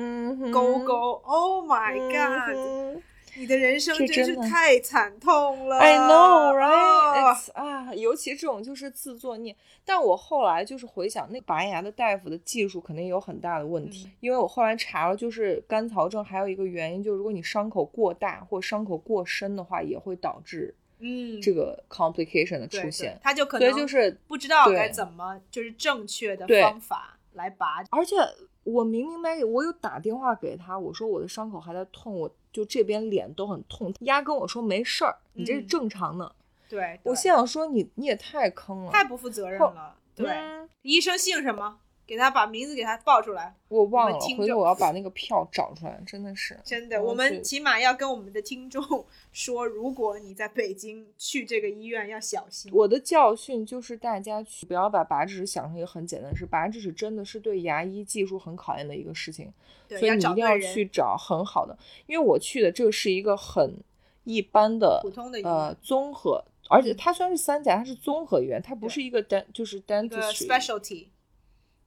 [0.51, 1.21] 勾勾。
[1.23, 3.03] Oh my 嗯 god！、哼
[3.35, 5.79] 你的人生真是太惨痛了。
[5.79, 7.51] I know, right?
[7.53, 9.55] 啊，尤其这种就是自作孽。
[9.83, 23.19] 但我后来就是回想，那拔牙的大夫的技术肯定有很大的问题，嗯因为我后来查了，就是干槽症还有一个原因，就是如果你伤口过大或伤口过深的话，也会导致嗯，这个 complication 的对对出现。
[23.21, 27.83] 他就可能就是不知道该怎么就是正确的方法来拔。
[27.91, 28.15] 而且
[28.63, 36.33] 我明明白，我有打电话给他，我说我的伤口还在痛，我就这边脸都很痛，丫跟我说没事儿，你这是嗯正常的。
[36.69, 39.95] 对，我心想说你你也太坑了，太不负责任了。
[40.15, 41.79] 对，嗯医生姓什么？
[42.13, 43.55] 给他把名字给他报出来。
[43.69, 48.83] 我忘了，回头我要把那个票找出来，真的是真的，我们起码要跟我们的听众
[49.33, 52.71] 说，如果你在北京去这个医院要小心。
[52.71, 59.51] 我的教训就是大家去不要把拔智齿想成一个很简单的事，拔智齿真的是对牙医技术很考验的一个事情，
[59.87, 63.75] 对，所以你一定要去找很好的，因为我去的这个是一个很
[64.23, 71.07] 一般的普通的呃综合，而且嗯它虽然是三甲，它是综合医院，它不是一个单就是一个 specialty，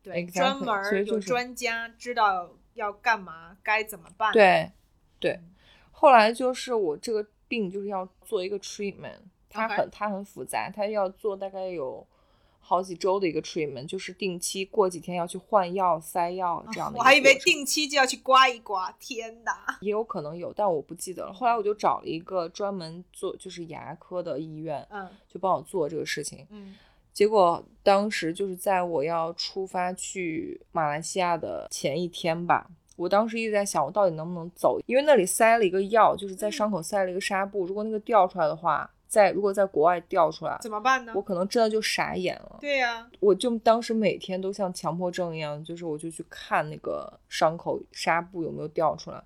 [0.07, 4.33] 对 Exactly，专门儿有专家知道要干嘛，该怎么办。
[4.33, 4.71] 对
[5.19, 5.51] 对嗯，
[5.91, 9.19] 后来就是我这个病就是要做一个 treatment，
[9.51, 12.07] 它很它很复杂，它要做大概有
[12.61, 19.79] 好几周的一个 treatment，就是定期过几天要去换药、塞药这样的我还以为定期就要去刮一刮，天哪！
[19.81, 21.33] 也有可能有，但我不记得了。
[21.33, 26.47] 后来我就找了一个专门做就是牙科的医院，嗯就帮我做这个事情。
[26.51, 26.77] 嗯
[27.17, 41.23] 结果当时就是在我要出发去马来西亚的前一天吧，我当时一直在想，我到底能不能走，因为那里塞了一个药，就是在伤口塞了一个纱布，如果那个掉出来的话，在如果在国外掉出来，怎么办呢我？
[41.23, 42.59] 可能真的就傻眼了。
[42.61, 49.23] 对呀、我就当时每天都像强迫症一样，就是我就去看那个伤口纱布有没有掉出来。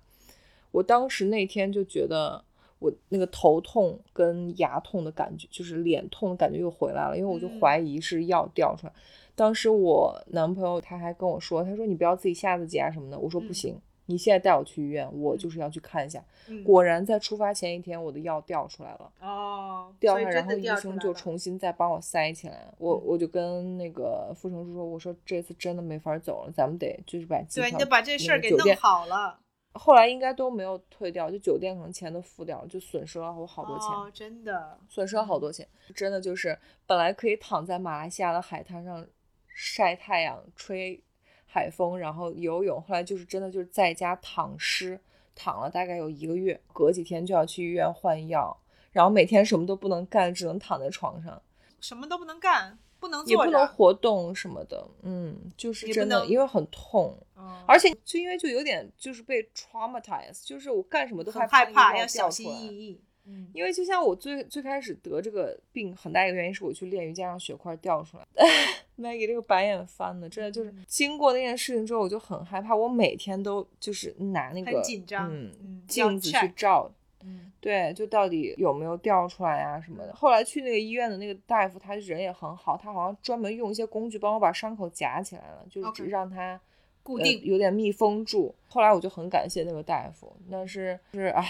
[0.71, 2.41] 我当时那天就觉得
[2.81, 8.93] 我那个头痛跟牙痛的感觉，就是脸痛的感觉又回来了，因为我就嗯怀疑是药掉出来。
[9.35, 13.19] 当时我男朋友他还跟我说，他说你不要自己吓自己啊什么的。
[13.19, 16.23] 我说不嗯行，你现在带我去医院，我就是要去看一下。
[16.47, 19.11] 嗯，果然在出发前一天，我的药掉出来了。
[19.21, 22.67] 哦，掉下来，然后医生就重新再帮我塞起来。
[22.79, 29.39] 我嗯我就跟那个傅成叔说，我说这次真的没法走了，咱们得就是把机对，票你就把这事儿给弄好了。
[29.73, 35.67] 后来应该都没有退掉，就酒店可能钱都付掉了，就损失了我好多钱，哦，真的，损失了好多钱。
[35.95, 39.05] 真的就是本来可以躺在马来西亚的海滩上
[39.47, 41.01] 晒太阳、吹
[41.45, 44.99] 海风，然后游泳，后来就是真的就是在家躺尸，
[45.35, 48.57] 躺了大概有一个月，隔几天就要去医院换药，
[48.91, 51.41] 然后每天什么都不能干，只能躺在床上。
[51.79, 53.67] 什么都不能干，不能也不能。
[53.67, 63.01] 活动什么的，嗯，就是也不真的，能因为很痛，嗯而且就因为就有点就是被 traumatized，就是我干什么都很害害怕，要小心翼翼。
[63.25, 68.25] 嗯，因为就像我最最开始得这个病，很大一个原因是我去练瑜伽让血块掉出来。
[68.97, 76.91] Maggie 这个白眼翻的，真的就是嗯经过那件事情之后，我就很害怕，我每天都就是拿那个很紧张嗯镜子去照，
[77.23, 80.13] 嗯对，就到底有没有掉出来啊什么的。
[80.13, 86.59] 后来去那个医院的那个大夫，他人也很好，他好像专门用一些工具帮我把伤口夹起来了，就是让它呃
[87.03, 87.39] 固定。
[87.43, 88.53] 有点密封住。
[88.67, 91.45] 后来我就很感谢那个大夫，但是就是唉，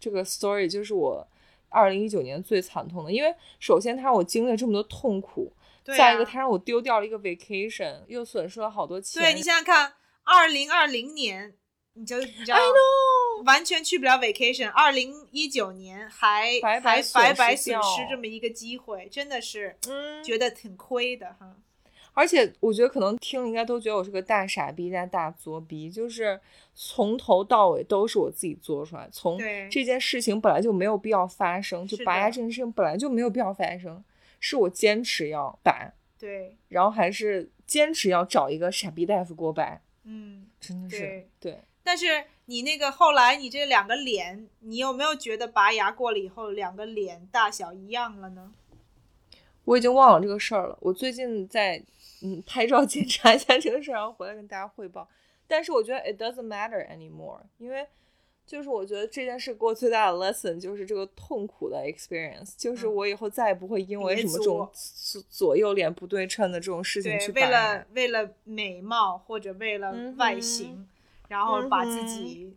[0.00, 1.26] 这个 story 就是我
[1.68, 5.52] 二零一九年最惨痛的，因为首先他让我经历了这么多痛苦，
[5.84, 9.22] 对再一个啊他让我丢掉了一个 vacation，又损失了好多钱。
[9.22, 9.92] 对你想想看，
[10.24, 11.52] 二零二零年
[11.94, 12.58] 你就你知道
[13.44, 21.56] 完全去不了 vacation，二零一九年还白白还白白损失这么一个机会，真的是嗯，觉得挺亏的哈。
[22.14, 26.38] 而且我觉得可能听应该都觉得我是个大傻逼加大作逼，就是
[26.74, 29.08] 从头到尾都是我自己做出来。
[29.10, 29.38] 从
[29.70, 34.04] 这件事情本来就没有必要发生，就拔牙这件事情本来就没有必要发生，
[34.40, 41.58] 是我坚持要拔，对，然后还是坚持要找一个傻逼大夫给我拔，嗯，真的是对对。
[41.82, 48.52] 但是你那个后来你这两个脸，你有没有觉得拔牙过了以后两个脸大小一样了呢？
[49.64, 50.76] 我已经忘了这个事儿了。
[50.80, 51.82] 我最近在
[52.22, 55.08] 嗯拍照检查一下这个事儿，然后回来跟大家汇报。
[55.46, 57.86] 但是我觉得 it doesn't matter anymore，因为
[58.46, 70.88] 就是我觉得这件事给我最大的 lesson 就是这个痛苦的 experience，就是嗯我以后再也不会因为什么这种左左右脸不对称的这种事情去，拔为了为了美貌或者为了嗯外哼形，
[71.32, 72.54] 然后把自己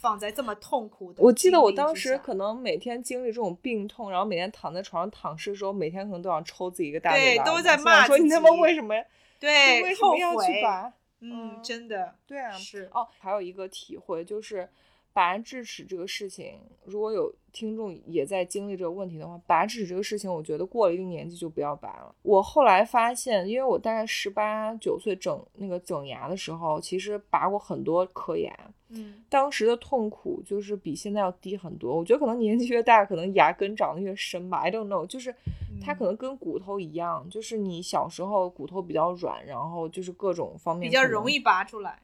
[0.00, 1.22] 放在这么痛苦的。
[1.22, 9.04] 我记得我当时可能每天经历这种病痛，然后每天躺在床上躺尸的时候，每天可能都想抽自己一个大嘴巴子，对都在骂说你他妈为什么呀？
[9.38, 10.92] 对后为什么要去，拔？
[11.20, 14.66] 嗯，嗯真的对啊，是哦，还有一个体会就是，
[15.12, 22.14] 拔智齿这个事情，如果有听众也在经历这个问题的话，拔智齿这个事情，我觉得过了一定年纪就不要拔了。
[22.20, 28.54] 我后来发现，因为我大概十八九岁整那个整牙的时候，其实拔过很多颗牙，
[28.90, 31.96] 嗯当时的痛苦就是比现在要低很多。
[31.96, 35.34] 我觉得可能年纪越大，可能牙根长得越深吧，I don't know，就是
[35.80, 41.98] 它可嗯能跟骨头一样，就是你小时候骨头比较软，然后就是各种方面比较容易拔出来。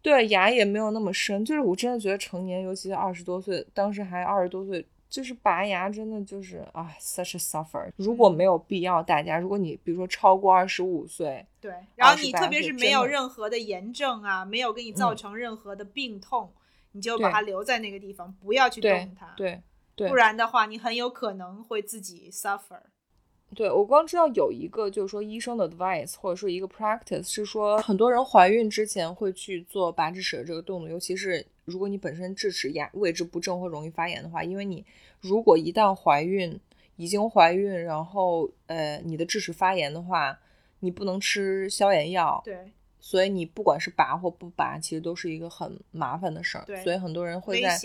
[0.00, 7.90] 对，牙也没有那么深，就是我真的觉得成年，尤其是二十多岁，当时还二十多岁，就是拔牙真的就是啊，such a suffer。
[7.96, 16.52] 如果嗯没有必要，大家如果你比如说超过二十五岁，对，然后你特别是没有任何的炎症啊，没有给你造嗯成任何的病痛，
[16.92, 19.34] 你就把它留在那个地方，不要去动它。
[19.36, 19.60] 对
[19.96, 22.80] 对不然的话，你很有可能会自己 suffer。
[23.54, 34.84] 对，我光知道有一个就是说医生的 advice 或者说一个 practice 是说很多人怀孕之前会去做拔智齿的这个动作，尤其是如果你本身智齿牙位置不正或容易发炎的话，因为你
[35.20, 36.60] 如果一旦怀孕，
[36.96, 40.38] 已经怀孕，然后呃你的智齿发炎的话，
[40.80, 42.70] 你不能吃消炎药，对，
[43.00, 47.78] 所以你不管是拔或不拔，其实都是一个很麻烦的事儿，对所以很多人会危在。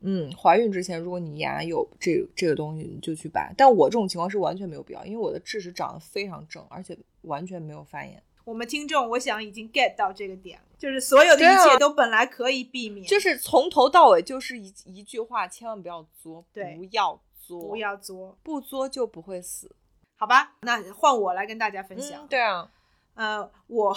[0.00, 3.50] 嗯，怀孕之前，如果你牙有这这个东西，你就去拔。
[3.56, 8.22] 但我这种情况是完全没有必要，因为我的智齿长得非常正，而且完全没有发炎。
[8.44, 19.74] 我们听众，我想已经 get 到这个点了，就是所有的一切都本来可以避免，就是从头到尾就是一一句话，千万不要作，不要作，不要作，不作就不会死。
[20.16, 20.56] 好吧？
[20.60, 22.22] 那换我来跟大家分享。
[22.24, 22.70] 嗯，对啊，
[23.14, 23.96] 呃，我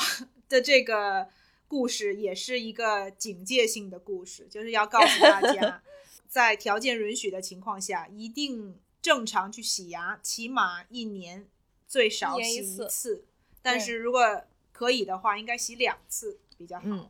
[0.49, 1.29] 的这个
[1.67, 5.83] 故事也是一个警戒性的故事，就是要告诉大家，
[6.27, 11.47] 在条件允许的情况下，一定正常去洗牙，起码一年
[11.87, 13.25] 最少洗一次。
[13.61, 16.85] 但是如果可以的话，应该洗两次比较好。
[16.85, 17.09] 嗯，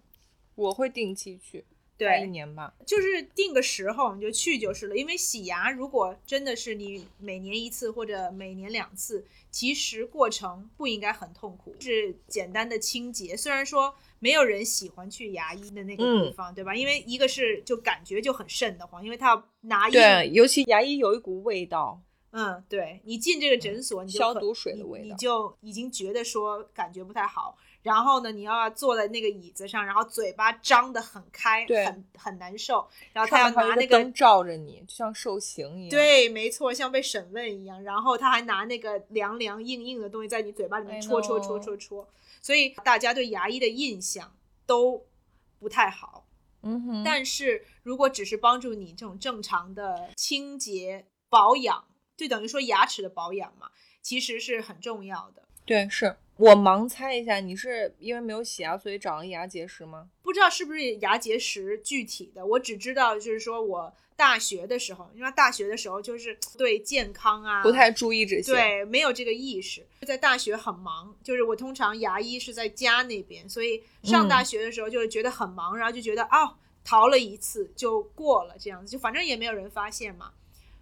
[0.56, 1.66] 我会定期去，
[1.98, 2.74] 大概一，年吧。
[2.86, 4.96] 就是定个时候你就去就是了。
[4.96, 13.36] 因为洗牙如果真的是你每年一次或者每年两次，其实过程不应该很痛苦，是简单的清洁。
[13.36, 16.76] 虽然说没有人喜欢去牙医的那个地嗯方，对吧？
[16.76, 27.58] 因为一个是就感觉就很瘆得慌，因为他要拿对，尤其牙医有一股味道，嗯，对你进这个诊所，你就消毒水的味道你就已经觉得说感觉不太好。
[27.88, 32.86] 然后呢，你要坐在那个椅子上，然后嘴巴张得很开，对很很难受。
[33.14, 37.82] 然后他要拿那个灯照着你，就像受刑一样。，对，没错，像被审问一样。
[37.82, 42.06] 然后他还拿那个凉凉硬硬的东西在你嘴巴里面戳戳戳戳戳，
[42.42, 44.36] 所以大家对牙医的印象
[44.66, 45.06] 都
[45.58, 46.28] 不太好。
[46.64, 53.72] 嗯哼，但是如果只是帮助你这种正常的清洁保养，就等于说牙齿的保养嘛，
[54.02, 55.44] 其实是很重要的。
[55.66, 60.08] 对，是我盲猜一下，你是因为没有洗牙所以长了牙结石吗？
[60.22, 69.86] 不知道是不是牙结石具体的，我只知道就是说我大学的时候，因为大学的时候就是对健康啊不太注意这些。，对，没有这个意识。
[70.06, 80.32] 在大学很忙，就是我通常牙医是在家那边，所以上嗯大学的时候就是觉得很忙，然后就觉得哦，逃了一次就过了，这样子，就反正也没有人发现嘛。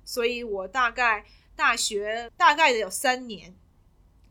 [0.03, 1.25] 所以我大概
[1.55, 3.55] 大学大概得有三年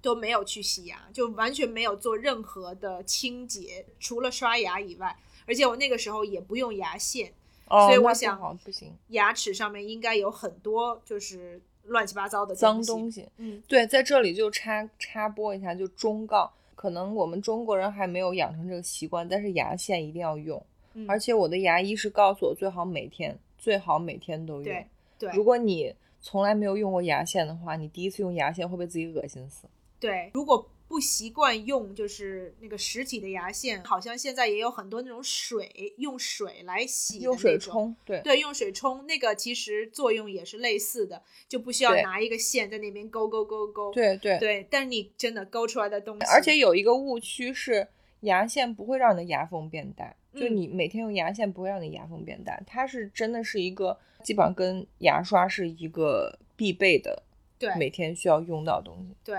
[0.05, 5.17] 都没有去洗牙，就完全没有做任何的清洁，除了刷牙以外。
[5.47, 7.33] 而且我那个时候也不用牙线，
[7.69, 13.27] 哦，所以我想好不行，牙齿上面应该有很多就是乱七八糟的脏东东西。
[13.39, 20.63] 嗯，对，在这里就插插播一下，就忠告，可能我们中国人还没有养成这个习惯，但是牙线一定要用。
[20.93, 24.87] 嗯而且我的牙医是告诉我，最好每天最好每天都用对。
[25.19, 29.67] 对如果你从来没有用过牙线的话，你第一次用牙线会被自己恶心死。
[30.07, 43.91] 对，如果不习惯用就是那个实体的牙线，好像现在也有很多那种水用水来洗用水冲，对对，用水冲那个其实作用也是类似的，就不需要拿一个线在那边勾勾勾勾。
[43.93, 47.89] 对对对，但是你真的勾出来的东西，而且有一个误区是，
[48.21, 57.23] 牙线不会让你的牙缝变大，就嗯你每天用牙线不会让你牙缝变大，它是真的是一个基本上跟牙刷是一个必备的，
[57.59, 59.17] 对每天需要用到的东西。
[59.25, 59.39] 对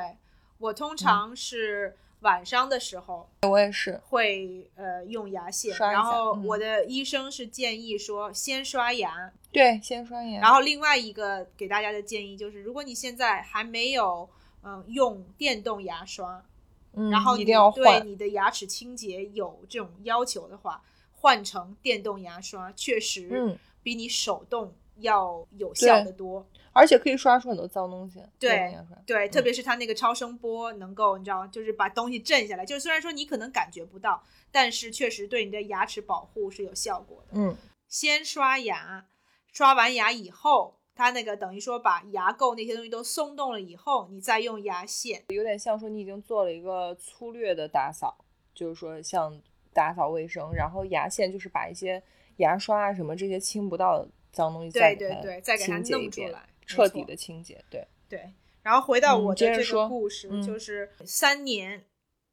[0.57, 0.75] 我嗯。
[0.75, 6.43] 通常是晚上的时候我也是，会呃用牙线，刷然后嗯。
[6.45, 14.29] 我的医生是建议说先刷牙，对，先刷牙，然后另外一个给大家的建议就是，如果你现在还没有
[14.67, 16.43] 嗯、用电动牙刷，
[16.93, 17.45] 嗯然后你
[17.75, 20.81] 对，你的牙齿清洁有这种要求的话，
[21.11, 26.43] 换成电动牙刷确实嗯，比你手动要有效的多。
[26.75, 28.19] 而且可以刷出很多脏东西。
[28.37, 32.65] 对对，嗯特别是它那个超声波能够，你知道，就是把东西震下来。
[32.65, 34.21] 就是虽然说你可能感觉不到，
[34.51, 37.29] 但是确实对你的牙齿保护是有效果的。
[37.39, 37.55] 嗯，
[37.87, 39.05] 先刷牙，
[39.53, 45.23] 刷完牙以后，它那个等于说把牙垢那些东西都松动了以后，你再用牙线。
[45.29, 48.17] 有点像说你已经做了一个粗略的打扫，
[48.53, 49.41] 就是说像
[49.73, 52.03] 打扫卫生，然后牙线就是把一些
[52.37, 57.63] 牙刷啊什么这些清不到的脏东西对再给它对对，再给它弄出来，彻底的清洁。
[57.69, 58.31] 对，对，
[58.63, 61.85] 然后回到嗯我的这个故事，嗯就是三年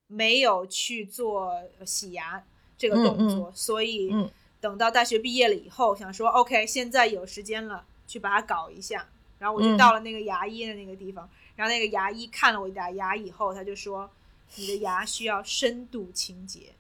[0.07, 2.45] 没有去做洗牙
[2.77, 4.31] 这个嗯动作，所以嗯
[4.61, 9.09] 等到大学毕业了以后，想说 OK，现在有时间了，去把它搞一下。
[9.39, 14.09] 然后我就嗯到了那个牙医的那个地方，然后那个牙医看了我的牙以后，他就说
[14.55, 16.73] 你的牙需要深度清洁。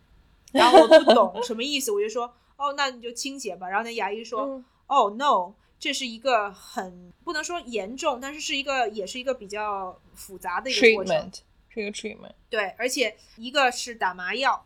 [0.52, 3.68] 然后我不懂什么意思，我就说哦，那你就清洁吧。
[3.68, 11.16] 然后那牙医说，嗯哦、no，这是一个很不能说严重，但是是一个也是一个比较复杂的一个过程。
[11.16, 12.34] treatment 是一个 treatment。
[12.48, 14.64] 对，而且一个是打麻药，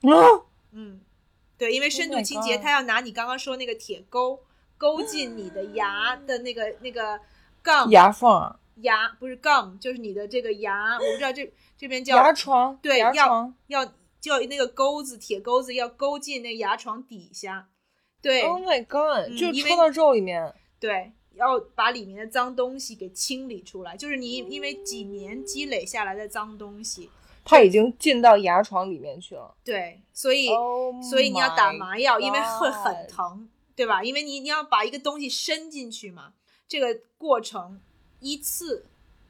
[0.00, 1.02] 啊，嗯，
[1.58, 4.42] 对，因为深度 Oh 清洁它要拿你刚刚说那个铁钩
[4.78, 7.20] 勾进你的牙的那个那个
[7.60, 13.54] 杠牙缝儿、牙不是杠，就是你的这个牙，我不知道这这边叫牙床，对要牙床。
[13.66, 13.84] 要
[14.18, 17.68] 就那个钩子铁钩子要勾进那牙床底下，
[18.22, 19.36] 对，Oh my god！
[19.36, 20.54] 就戳到肉里面。
[20.78, 27.10] 对，要把里面的脏东西给清理出来，就是你因为几年积累下来的脏东西，
[27.44, 29.54] 它已经进到牙床里面去了。
[29.64, 34.02] 对，所以、Oh 所以你要打麻药，因为会很疼，对吧？
[34.02, 36.34] 因为你你要把一个东西伸进去嘛，
[36.68, 37.80] 这个过程
[38.20, 38.86] 一次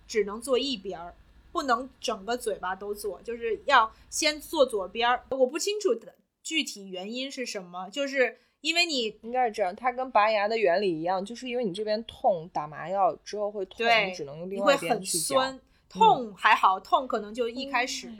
[0.07, 1.15] 只能做一边儿，
[1.53, 5.25] 不能整个嘴巴都做，就是要先做左边儿。
[5.31, 15.35] 我不清楚的具体原因是什么，就是因为你应该是这样，它跟拔牙的原理一样，就是因为你这边痛，打麻药之后会痛，对你只能用另外会很一边去嚼。
[15.35, 18.19] 酸，痛还好，痛可能就一开始，嗯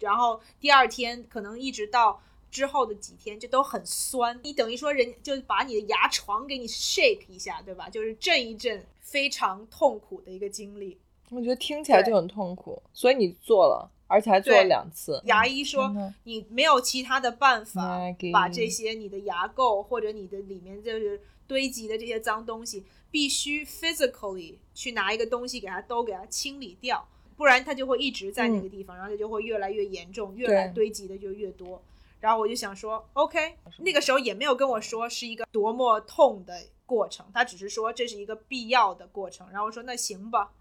[0.00, 4.40] 然后第二天可能一直到之后的几天就都很酸。
[4.42, 7.86] 你等于说人就把你的牙床给你 shake 一下，对吧？
[7.90, 10.98] 就是震一震，非常痛苦的一个经历。
[11.30, 15.22] 我觉得听起来就很痛苦，所以你做了，而且还做了两次。
[15.24, 15.94] 牙医说
[16.24, 18.00] 你没有其他的办法
[18.32, 27.06] 把这些你的牙垢或者你的里面就是堆积的这些脏东西，必须 physically 去拿一个东西给它都给它清理掉，
[27.36, 31.80] 不然它就会一直在那个地方，然后它就会越来越严重，越来堆积的就越多。
[32.18, 36.54] 然后我就想说，OK，那个时候也没有跟我说是一个多么痛的
[36.84, 39.48] 过程，他只是说这是一个必要的过程。
[39.50, 40.52] 然后我说那行吧，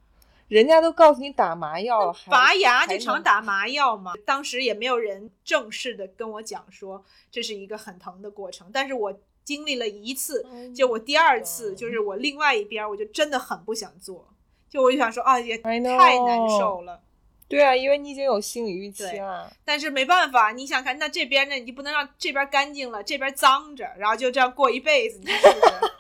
[0.49, 4.13] 人家都告诉你打麻药了，拔牙就常打麻药嘛。
[4.25, 14.27] 当时也没有人正式的跟我讲说这是一个很疼的过程，但是我经历了一次，嗯就我第二次就是我另外一边儿我就真的很不想做，
[14.69, 15.97] 就我就想说啊也太难
[16.59, 17.01] 受了。
[17.47, 19.51] 对啊，因为你已经有心理预期了。
[19.65, 25.98] 但是没办法，你想看那这边呢，你就不能让这边干净了，这边脏着，然后就这样过一辈子，你是不是？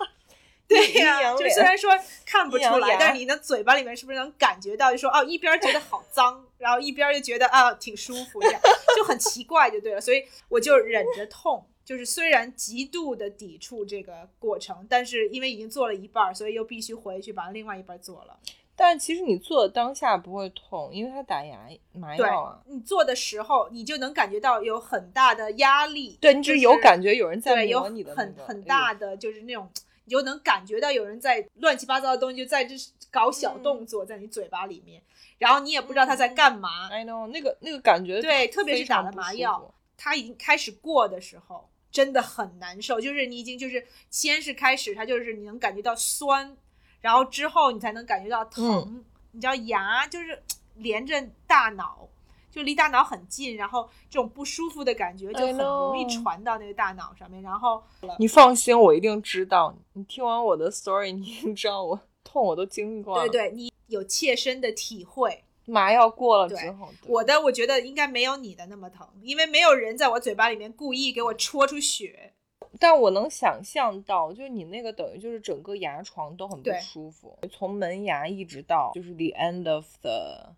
[0.69, 1.89] 对呀、就虽然说
[2.25, 4.91] 看不出来，但是你的嘴巴里面是不是能感觉到？
[4.91, 8.61] 就说哦，一边觉得好脏，然后一边又觉得啊挺舒服，这样
[8.95, 9.99] 就很奇怪，就对了。
[9.99, 18.37] 所以我就忍着痛，就是虽然极度的抵触这个过程，但是因为已经做了一半儿，所以又必须回去把另外一半儿做了。
[18.75, 22.61] 但其实你做的当下不会痛，因为它打牙麻对药啊。
[22.65, 29.69] 你做的时候，你就能感觉到有很大的压力，对，你是有感觉有人在，有磨你的那个很很大的就是那种，
[30.09, 32.73] 你就能感觉到有人在乱七八糟的东西就在这
[33.11, 34.99] 搞小嗯动作在你嘴巴里面，
[35.37, 36.89] 然后你也不知道他在干嘛。
[36.89, 39.71] I know 那个那个感觉，对特别是打了麻药服。
[39.95, 42.99] 他已经开始过的时候，真的很难受。
[42.99, 46.57] 就是你已经就是先是开始，它就是你能感觉到酸，
[47.01, 48.65] 然后之后你才能感觉到疼。
[48.87, 50.41] 嗯你知道牙就是
[50.77, 52.09] 连着大脑，
[52.51, 57.41] 就离大脑很近，然后这种不舒服的感觉就很容易传到那个大脑上面。
[57.41, 57.81] 然后
[58.17, 59.75] 你放心，我一定知道。
[59.93, 63.27] 你听完我的 story，你一定知道我痛我都经历过了。
[63.27, 65.43] 对对，你有切身的体会。
[65.65, 72.33] 麻药过了之后，我的我觉得应该没有你的那么疼，因为没有人在我嘴巴里面故意给我戳出血。
[72.79, 80.55] 但我能想象到，就是你那个等于就是整个牙床都很不舒服，从门牙一直到就是 the end of the，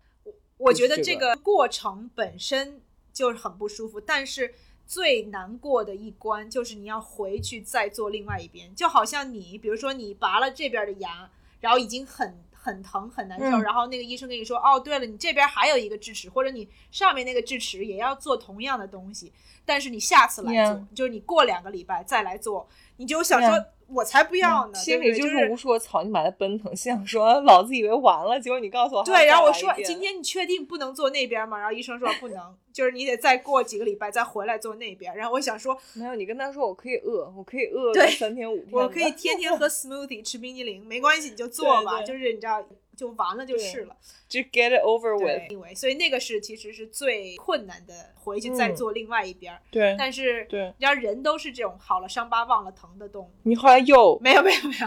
[0.62, 2.80] 我觉得这这个个过程本身
[3.12, 4.54] 就是很不舒服，但是
[4.86, 19.32] 最难过的一关就是你要回去再做另外一边，就好像你比如说你拔了这边的牙，然后已经很很疼很难受，嗯然后那个医生跟你说，哦，对了，你这边还有一个智齿，或者你上面那个智齿也要做同样的东西，
[19.64, 22.68] 但是你下次来做就是你过两个礼拜再来做，
[23.02, 31.58] 你就想说我才不要呢，心里就是无数个草泥马在奔腾，心想说老子以为完了，结果你告诉我对，然后我说今天你确定不能坐那边吗？
[31.58, 35.14] 然后医生说不能，就是你得再过几个礼拜再回来坐那边。
[35.16, 42.64] 然后我想说，没有，你跟他说我可以饿，我可以饿三天五天，我可以天天喝 smoothie 吃冰激凌，没关系，你就坐吧，就是你知道
[43.02, 43.96] 就完了就是了。
[44.28, 49.58] 就 get it over 对 with，，因为所以那个是其实是最困难的，回去再嗯做另外一边。
[49.70, 53.30] 对但是对你知道人都是这种好了伤疤忘了疼的动物。
[53.42, 54.86] 你后来又没有没有没有，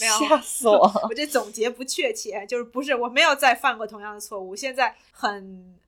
[0.00, 5.78] 没有吓死我， 我这总结不确切，就是不是我没有再犯过同样的错误，现在很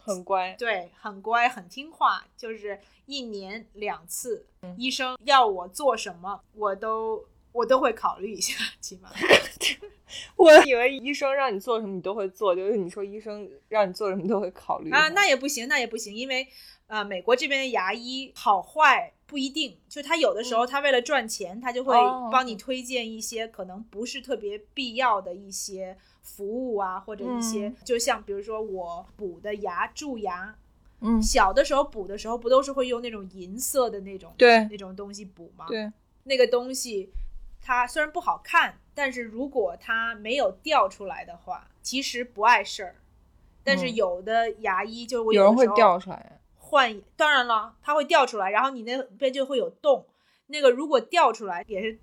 [0.00, 9.10] 很乖，对，很乖，很听话，就是一年两次，嗯医生要我做什么，我都我都会考虑一下，起码。
[10.36, 16.46] 我以为医生让你做什么你都会做，就是你说医生让你做什么都会考虑啊，那也不行，那也不行，因为
[16.86, 27.76] 呃，美国这边的牙医好坏不一定，就他有的时候他为了赚钱，他就会哦帮你推荐一些可能不是特别必要的一些服务啊，或者一些，嗯。
[27.82, 30.54] 就像比如说我补的牙蛀牙，
[31.00, 35.64] 嗯，小的时候补的时候不都是会用那种银色的那种对那种东西补吗？
[35.68, 35.90] 对，
[36.24, 37.10] 那个东西
[37.62, 42.96] 它虽然不好看，但是如果它没有掉出来的话，其实不碍事儿。
[43.64, 50.04] 但是嗯有的牙医就我有人会掉出来，换，当然了，它会掉出来，然后你那边就会有洞。
[50.48, 51.98] 那个如果掉出来，也是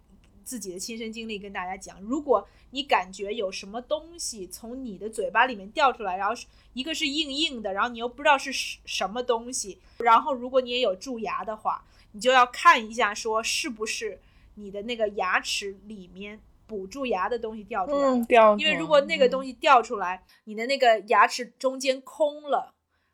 [0.45, 1.99] 自己的亲身经历跟大家讲。
[2.01, 11.83] 如果你感觉有什么东西从你的嘴巴里面掉出来，然后是一个是硬硬的，然后你又不知道是什什么东西，然后如果你也有蛀牙的话，
[12.13, 14.19] 你就要看一下说是不是
[14.55, 18.13] 你的那个牙齿里面补住牙的东西掉出来了。
[18.13, 22.73] 嗯，掉出来，因为如果那个东西，掉出来，你的那个牙齿中间空了，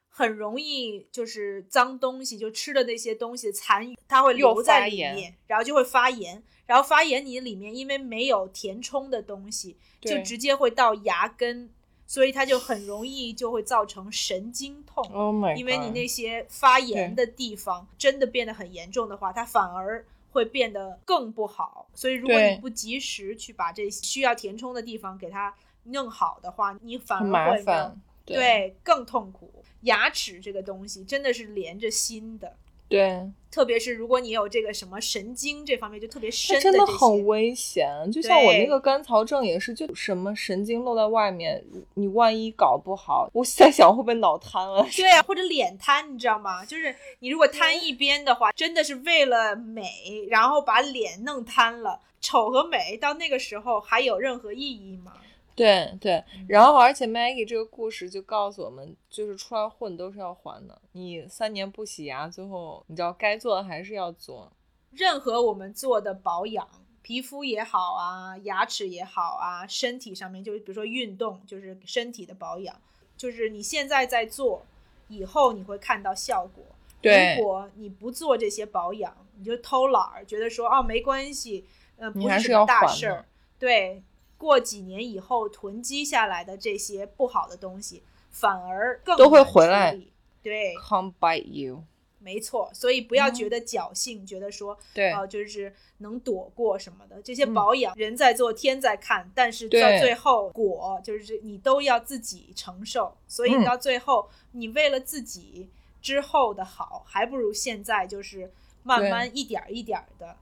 [0.10, 11.70] 很容易就是脏东西，就吃的那些东西残余，它会留在里面，然后就会发炎，然后发炎你里面因为没有填充的东西，就直接会到牙根，
[12.06, 15.04] 所以它就很容易就会造成神经痛。
[15.14, 20.06] ，Oh 因为你那些发炎的地方真的变得很严重的话，它反而
[20.36, 21.88] 会变得更不好。
[21.94, 29.64] 所以如果你不及时去把这需要填充的地方给它弄好的话，你反而会麻烦对更痛苦。
[29.84, 32.58] 牙齿这个东西真的是连着心的。
[32.88, 33.20] 对，
[33.50, 37.90] 特别是如果你有这个什么神经这方面就特别深的真的很危险。
[38.12, 41.64] 就像我那个干槽症也是，就什么神经露在外面，
[41.96, 44.86] 你万一搞不好，我在想会不会脑瘫了。
[44.96, 46.64] 对啊，或者脸瘫，你知道吗？
[46.64, 49.90] 就是你如果瘫一边的话，真的是为了美，
[50.30, 52.00] 然后把脸弄瘫了。
[52.22, 55.14] 丑和美到那个时候还有任何意义吗？
[55.56, 60.82] 对对，嗯然后而且 Maggie 这个故事就告诉我们，就是出来混都是要还的。
[60.92, 64.52] 你三年不洗牙，最后你知道该做的还是要做。
[64.92, 66.68] 任何我们做的保养，
[67.02, 72.76] 皮肤也好啊，牙齿也好啊，身体上面就是比如说运动，就是身体的保养，
[73.16, 74.66] 就是你现在在做，
[75.08, 76.64] 以后你会看到效果。
[77.02, 81.66] 对如果你不做这些保养，你就偷懒儿，觉得说哦没关系，
[81.98, 83.26] 呃，不是要还的大事儿。
[83.60, 84.02] 对，
[84.38, 90.00] 过几年以后囤积下来的这些不好的东西，反而更都会回来。
[90.42, 91.84] 对，Come bite you。
[92.20, 95.12] 没错，所以不要嗯觉得侥幸，觉得说对。
[95.12, 97.22] 呃就是能躲过什么的。
[97.22, 97.54] 这些嗯。
[97.54, 103.64] 保养、人在做天在看，但是到最后果就是你都要自己承受，所以嗯。
[103.64, 105.70] 到最后、你为了自己
[106.02, 110.36] 之后的好，还不如现在就是慢慢一点儿一点的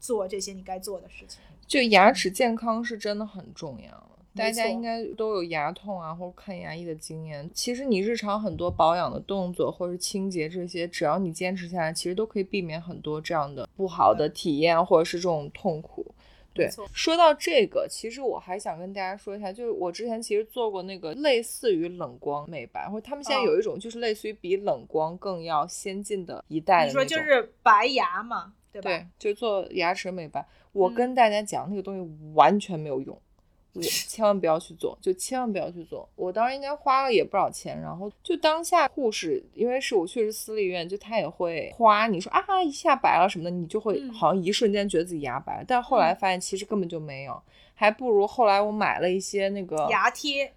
[0.00, 1.40] 做这些你该做的事情。
[1.66, 4.10] 就牙齿健康是真的很重要。
[4.34, 7.48] 大家应该都有牙痛啊，或者看牙医的经验。
[7.54, 16.06] 其实你日常很多保养的动作，或者是清洁这些，只要你坚持下来，其实都可以避免很多这样的不好的体验，或者是这种痛苦。
[16.52, 26.92] 对，说到这个，其实我还想跟大家说一下，就是我之前其实做过那个类似于冷光美白，或者他们现在哦有一种就是类似于比冷光更要先进的一代的你。
[26.92, 29.06] 说就是白牙嘛，对吧？
[29.18, 30.44] 对，就做牙齿美白。
[30.72, 33.18] 我嗯跟大家讲，那个东西完全没有用，
[33.72, 36.08] 我 千万不要去做，就千万不要去做。
[36.14, 47.40] 我当时应该花了也不少钱，然后就当下护士，因为是我去的是私立医院，就他也会夸你说啊一下白了什么的，你就会嗯好像一瞬间觉得自己牙白了，但后来发现其实根本就没有，
[47.74, 50.52] 还不如后来我买了一些那个牙贴，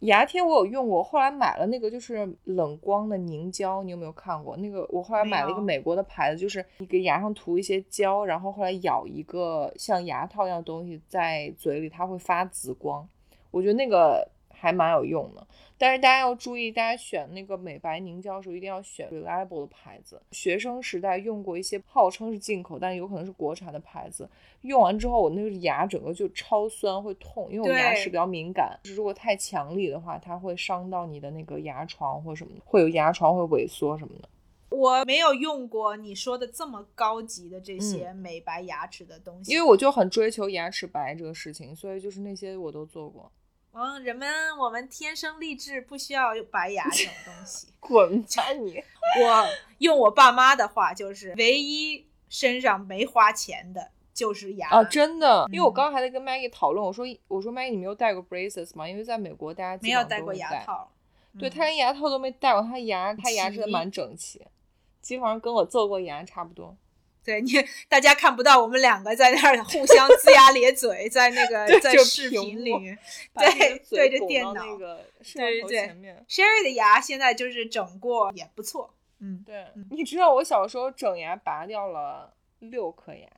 [0.00, 4.56] 牙贴我有用过，我后来买了那个就是冷光的凝胶，你有没有看过？
[4.56, 13.06] 那个我后来买了一个美国的牌子，就是你给牙上涂一些胶，然后后来咬一个像牙套一样的东西在嘴里，它会发紫光。
[13.50, 14.26] 我觉得那个
[14.60, 15.46] 还蛮有用的。
[15.78, 20.20] 但是大家要注意，大家选那个美白凝胶的时候一定要选 reliable 的牌子。
[20.30, 24.28] 学生时代用过一些号称是进口，但有可能是国产的牌子，
[24.60, 34.28] 用完之后我那个牙整个就超酸会痛，因为我牙齿比较敏感，如果太强力的话，它会伤到你的那个牙床或什么的，会有牙床会萎缩什么的。
[34.68, 43.32] 我没有用过你说的这么高级的这些美白牙齿的东西，嗯因为我就很追求牙齿白这个事情，所以就是那些我都做过。
[43.72, 47.68] 嗯，人们我们天生丽质，不需要白牙这种东西。
[47.78, 48.82] 滚吧你！
[49.22, 49.46] 我
[49.78, 58.88] 用我爸妈的话就是，唯一身上没花钱的就是牙啊，真的，因为我嗯刚刚还在跟 Maggie 讨论，我说我说 Maggie 你没有戴过 braces 吗？
[58.88, 60.90] 因为在美国大家基没有戴过牙套。
[61.38, 64.44] 对嗯他连牙套都没戴过，他牙他牙真的蛮整齐，
[65.00, 66.76] 基本上跟我做过牙差不多。
[67.24, 67.52] 对你
[67.88, 72.72] 大家看不到我们两个在那儿互相龇牙咧嘴，在那个 在视频里。
[73.34, 76.24] 对对着电脑那个摄像头对对前面。
[76.28, 78.94] Sherry 的牙现在就是整过，也不错。
[79.20, 83.28] 嗯，对，你知道我小时候整牙拔掉了六颗牙，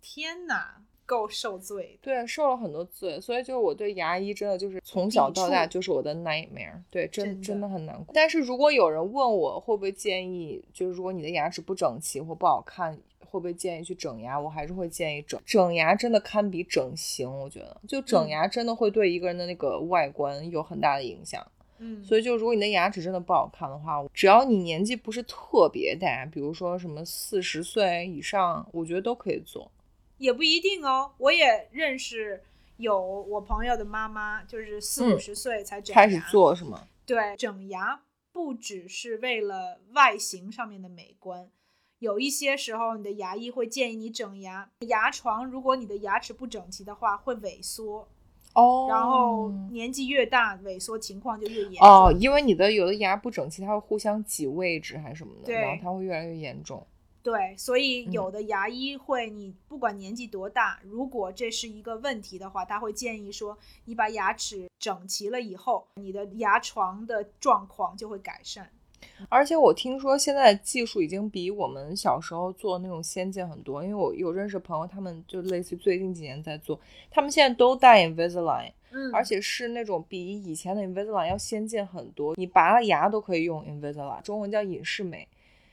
[0.00, 0.80] 天哪，
[1.10, 1.98] 够受罪。
[2.00, 8.14] 对，受了很多罪，所以就是我对牙医真的就是从小到大就是我的 nightmare，对，真真的很难过。
[8.14, 14.38] 但是如果有人问我会不会建议，就是如果你的牙齿不整齐或不好看，会不会建议去整牙？
[14.38, 15.40] 我还是会建议整。
[15.44, 21.44] 整牙真的堪比整形，我觉得，就整嗯牙真的会对一个人的那个外观有很大的影响。
[21.78, 29.70] 嗯，所以就如果你的牙齿真的不好看的话，只要你年纪不是特别大，比如说什么四十岁以上，我觉得都可以做。
[30.20, 31.10] 也不一定哦。
[31.18, 32.42] 我也认识
[32.76, 36.00] 有我朋友的妈妈，就是四五嗯十岁才整牙。
[36.00, 36.86] 开始做是吗？
[37.04, 41.50] 对，整牙不只是为了外形上面的美观，
[41.98, 48.06] 有一些时候你的牙医会建议你整牙，牙床如果你的牙齿不整齐的话会萎缩，
[48.54, 51.88] 哦然后年纪越大，萎缩情况就越严重。
[51.88, 56.86] 哦，因为你的有的牙不整齐，它会互相挤位置还是什么的，对然后它会越来越严重。
[57.22, 68.70] 对，所以嗯有的牙医会，你不管年纪多大，如果这是一个问题的话，他会建议说，你把牙齿整齐了以后，你的牙床的状况就会改善。
[69.28, 76.78] 而且我听说现在技术已经比我们小时候做那种先进很多，因为我有认识朋友，他们就类似于最近几年在做，
[77.10, 85.28] 他们现在都戴 Invisalign，嗯而且是那种比以前的 Invisalign 要先进很多，你拔了牙都可以用 Invisalign，中文叫隐适美。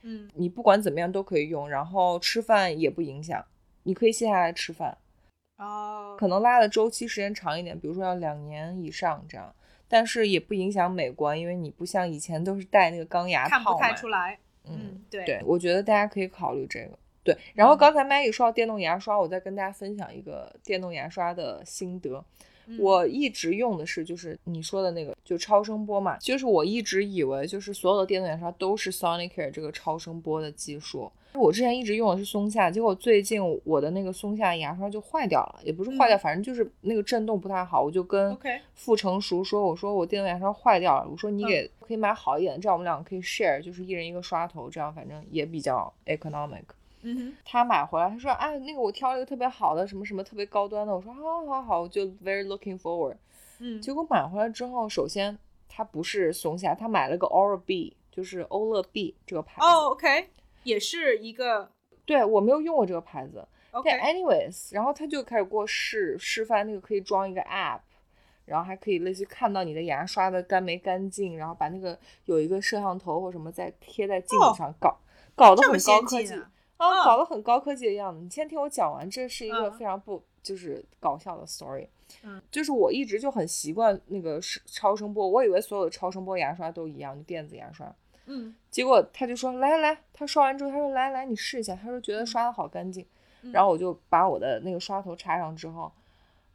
[0.09, 3.43] 嗯，你不管怎么样都可以用，然后吃饭也不影响，
[3.83, 4.97] 你可以卸下来吃饭，
[5.57, 9.53] 哦，可能拉的周期时间长一点，比如说要两年以上这样，
[9.89, 13.77] 但是也不影响美观，因为你不像以前都是戴那个钢牙看不。
[13.77, 14.39] 太出来。
[14.63, 16.97] 嗯，嗯，对对，我觉得大家可以考虑这个。
[17.23, 22.23] 对，然后刚才 Maggie 说到电动牙刷，我再跟大家分享一个电动牙刷的心得。
[22.67, 31.11] 嗯我一直用的是就是你说的那个，就超声波嘛，就是我一直以为就是所有的电动牙刷都是 Sonicare 这个超声波的技术。
[31.33, 38.35] 我之前一直用的是松下，结果最近我的那个松下牙刷就坏掉了，也不是坏掉，嗯反正就是那个震动不太好，我就跟
[38.73, 46.63] 傅成熟说，我说我电动牙刷坏掉了，我说你嗯给可以买好一点，这样我们两个可以 share，就是一人一个刷头，这样反正也比较 economic。
[47.01, 50.95] 嗯哼，他买回来，他说啊，那个我挑了一个特别好的，什么什么特别高端的。
[50.95, 53.17] 我说好好好，我就 very looking forward。
[53.59, 55.37] 嗯，结果买回来之后，首先
[55.69, 59.65] 他不是松下，他买了个 Oral B，就是欧乐 B 这个牌子。
[59.65, 60.29] 哦，OK，
[60.63, 61.71] 也是一个
[62.05, 63.47] 对我没有用过这个牌子。
[63.71, 67.81] OK，但 anyways，然后他就开始给我示示范那个可以装一个 app，
[68.45, 74.97] 然后还可以类似看到你的牙刷的干没干净，然后把那个有一个摄像头或什么再贴在镜哦子上，搞
[75.35, 76.51] 搞得很高科技啊！
[76.77, 77.05] 啊，嗯。
[77.05, 78.21] 搞得很高科技的样子。
[78.21, 79.71] 你先听我讲完，这是一个嗯。
[79.73, 81.87] 非常不就是搞笑的 story。
[82.23, 87.93] 嗯，就是我一直就很习惯那个是超声波，我以为所有的超声波牙刷都一样，就电子牙刷。
[88.27, 88.55] 嗯。
[88.71, 93.05] 结果他就说来来来，他刷完之后他说来来你试一下，他说觉得刷的好干净，
[93.41, 93.51] 嗯。
[93.51, 95.91] 然后我就把我的那个刷头插上之后，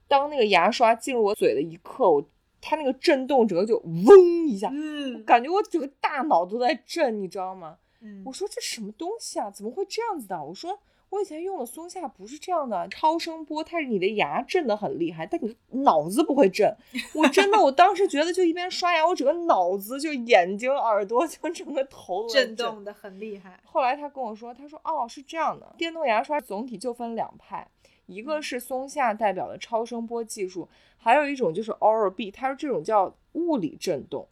[0.09, 2.25] 当那个牙刷进入我嘴的一刻，我
[2.61, 5.23] 它那个震动整个就嗡一下，嗯。
[5.25, 7.77] 感觉我整个大脑都在震，你知道吗？
[8.03, 9.51] 嗯我说这什么东西啊？
[9.51, 10.45] 怎么会这样子的？
[10.45, 10.79] 我说
[11.11, 16.75] 我以前用的松下不是这样的，超声波它是你的牙震得很厉害，但你脑子不会震。
[17.15, 23.61] 我真的，我当时觉得就一边刷牙，我整个脑子就眼睛、耳朵就整个头都震动的很厉害。
[23.65, 27.69] 后来他跟我说，他说哦是这样的，电动牙刷总体就分两派，
[28.07, 34.27] 一嗯个是松下代表的超声波技术，还有一种就是 Oral B，他说这种叫物理震动，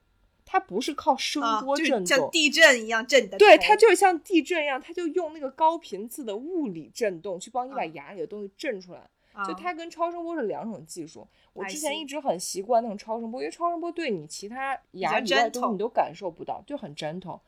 [0.53, 2.07] 它不是靠声啊，波就是震动。
[2.07, 3.39] 像地震一样震的。
[3.39, 9.09] 对，它就是像地震一样，它就用那个高频次的物理震动去帮你把啊牙里的东西震出来。
[9.33, 11.25] 啊就它跟超声波是两种技术。
[11.53, 17.39] 我之前一直很习惯那种超声波，因为超声波对你其他牙以较外的东西你都感受不到，就很 gentle。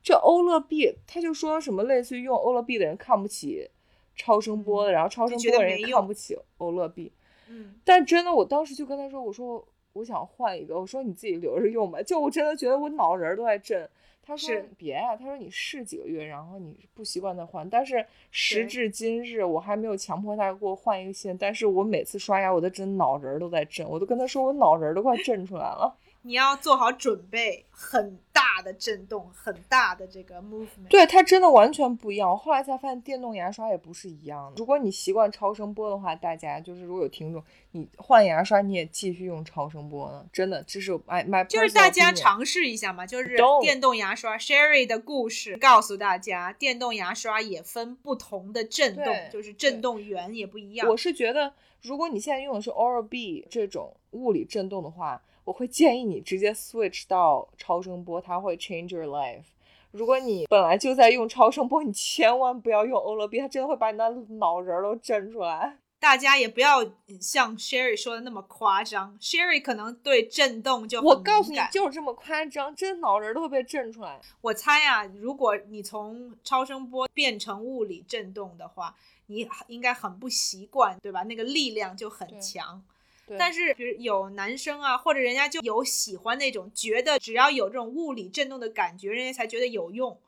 [0.00, 3.68] 这欧乐 B 他就说什么类似于用欧乐 B 的人看不起
[4.14, 7.12] 超声波的，然后超声波的人看不起欧乐 B。
[7.48, 12.02] 嗯但真的，我当时就跟他说，我说我想换一个，我说你自己留着用吧。
[12.02, 13.88] 就我真的觉得我脑仁儿都在震。
[14.26, 17.68] 他说是别啊，他说你试几个月，然后你不习惯再换。
[17.68, 21.36] 但是时至今日，我还没有强迫他给我换一个新。
[21.36, 25.94] 但是我每次刷牙，我的真脑仁儿都在震，我都跟他说我脑仁儿都快震出来了。
[26.26, 30.88] 你要做好准备，很大的震动，很大的这个 movement。
[30.88, 32.30] 对，它真的完全不一样。
[32.30, 34.54] 我后来才发现，电动牙刷也不是一样的。
[34.56, 50.88] 如果你习惯超声波的话，大家就是如果有听众，你换牙刷你也继续用超声波呢，真的，这是 my my 就是大家尝试一下嘛，就是电动牙刷 Sherry 的故事告诉大家，电动牙刷也分不同的震动，就是震动源也不一样。
[50.88, 51.52] 我是觉得，
[51.82, 59.44] 如果你现在用的是 Oral B 这种物理震动的话，我会建议你直接 switch 到超声波，它会 change your life。
[59.90, 65.78] 如果你本来就在用超声波，你千万不要用欧乐 B，它真的会把你的脑仁儿都震出来。
[66.00, 74.20] 大家也不要嗯像 Sherry 说的那么夸张，Sherry 可能对震动就我告诉你，就是这么夸张，真的脑仁儿都会被震出来。
[74.42, 78.94] 我猜啊，如果你从超声波变成物理震动的话，
[79.26, 81.22] 你应该很不习惯，对吧？
[81.22, 82.82] 那个力量就很强。
[83.26, 90.18] 对但是，比如有男生啊，或者人家就有喜欢那种，觉得只要有这种物理震动的感觉，人家才觉得有用，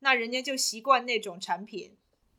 [0.00, 1.92] 那人家就习惯那种产品。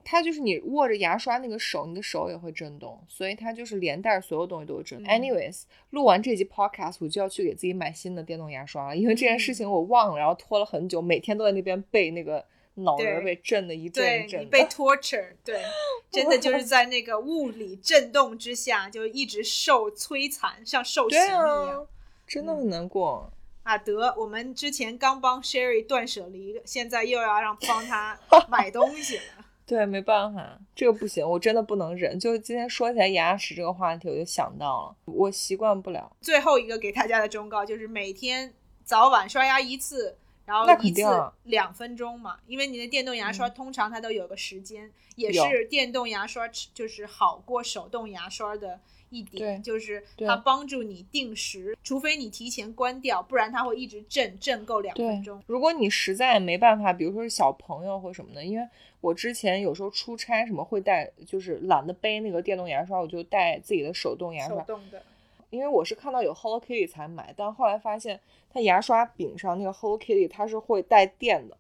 [0.04, 5.08] 它就是你握着牙刷那个手，你的手也会震动，所以它就是连带所有东西都会震动。
[5.08, 12.44] 嗯 Anyways，录完这集 podcast，我就要去给自己买新的电动牙刷了，因为这件嗯事情我忘了，然后拖了很久，每天都在那边背那个
[12.84, 14.44] 脑仁被震的一阵一阵的。
[14.44, 15.62] 你被 torture，对，
[16.12, 21.84] 真的就是在那个物理震动之下，就一直受摧残，像受刑一样。
[21.84, 21.88] 啊，
[22.28, 23.32] 真的很难过。
[23.64, 28.20] 啊，得，我们之前刚帮 Sherry 断舍离，现在又要让帮他
[28.50, 29.24] 买东西了。
[29.68, 32.18] 对，没办法，这个不行，我真的不能忍。
[32.18, 36.12] 就今天说起来牙齿这个话题，我就想到了，我习惯不了。
[36.22, 38.52] 最后一个给大家的忠告就是每天
[38.84, 40.18] 早晚刷牙一次，
[40.50, 41.04] 然后那一次
[41.44, 48.80] 两分钟嘛，因为你的电动牙刷嗯通常它都有个时间，也是电动牙刷就是好过手动牙刷的
[49.12, 55.40] 一点，就是它帮助你定时，除非你提前关掉，不然它会一直震震够两分钟，。
[55.46, 58.68] 如果你实在没办法，比如说是小朋友或什么的，因为
[59.02, 64.58] 我之前有时候出差什么会带，就是懒得背那个电动牙刷，我就带自己的手动牙刷。
[64.58, 65.04] 手动的，
[65.50, 68.20] 因为我是看到有 Hello Kitty 才买，但后来发现
[68.50, 71.58] 它牙刷柄上那个 Hello Kitty 它是会带电的，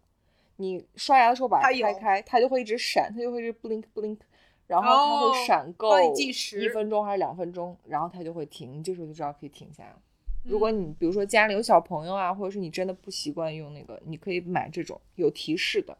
[0.58, 4.18] 你刷牙的时候把它开开，它就会一直闪，它就会一直 blink blink，
[4.68, 9.96] 然后它哦会闪够一分钟还是两分钟，然后它就会停，你这时候就知道可以停下了。
[10.44, 15.98] 如嗯果你比如说家里有小朋友啊，或者是你真的不习惯用那个，你可以买这种有提示的。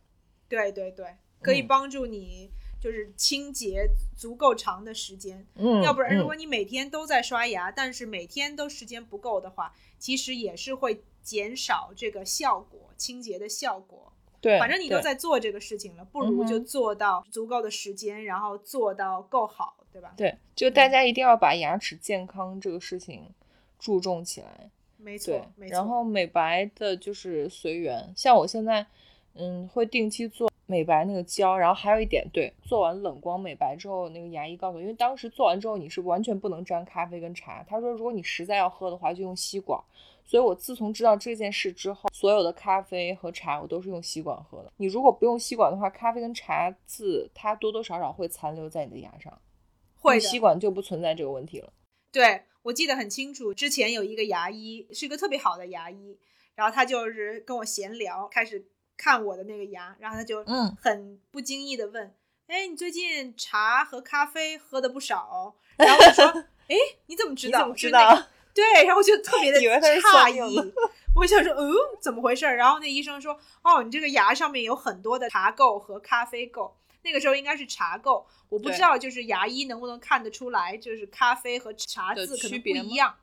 [0.48, 1.06] 对对对，
[1.42, 2.50] 可以嗯帮助你
[2.80, 5.46] 就是清洁足够长的时间。
[5.56, 14.12] 嗯要不然，如果嗯你每天都在刷牙，但是每天都时间不够的话，其实也是会减少这个效果，清洁的效果。
[14.42, 20.14] 对，反正你都在做这个事情了，不如就做到足够的时间，然后做到够好，对吧？
[20.16, 23.34] 对，就大家一定要把牙齿健康这个事情
[23.78, 24.70] 注重起来。
[24.96, 25.74] 没错，没，错。
[25.74, 28.86] 然后美白的就是随缘，像我现在，
[29.34, 39.84] 嗯，会定期做美白那个胶，然后还有一点，对，做完冷光美白之后，那个牙医告诉我，因为当时做完之后你是完全不能沾咖啡跟茶，他说如果你实在要喝的话，就用吸管。
[40.24, 44.72] 所以我自从知道这件事之后，所有的咖啡和茶我都是用吸管喝的。
[44.78, 49.42] 你如果不用吸管的话，咖啡跟茶渍它多多少少会残留在你的牙上，
[49.96, 51.74] 会的吸管就不存在这个问题了。
[52.12, 56.20] 对我记得很清楚，之前有一个牙医是一个特别好的牙医，
[56.54, 58.68] 然后他就是跟我闲聊，开始
[59.02, 62.14] 看我的那个牙，然后他就嗯很不经意的问
[62.48, 66.26] ：“哎，你最近茶和咖啡喝的不少哦？”然后我说：
[66.68, 66.76] “哎，
[67.06, 67.60] 你怎么知道？
[67.60, 68.28] 你怎么知就那个道？
[68.54, 70.74] 对，然后我就特别的 诧异，
[71.16, 71.72] 我想说，嗯，
[72.02, 72.58] 怎么回事儿？
[72.58, 76.70] 然后那医生说，哦，你这个牙上面有很多的茶垢和咖啡垢。
[77.02, 83.16] 那个时候应该是茶垢，我不知道，就是牙医能不能看得出来，就是咖啡和茶的渍可能不一样。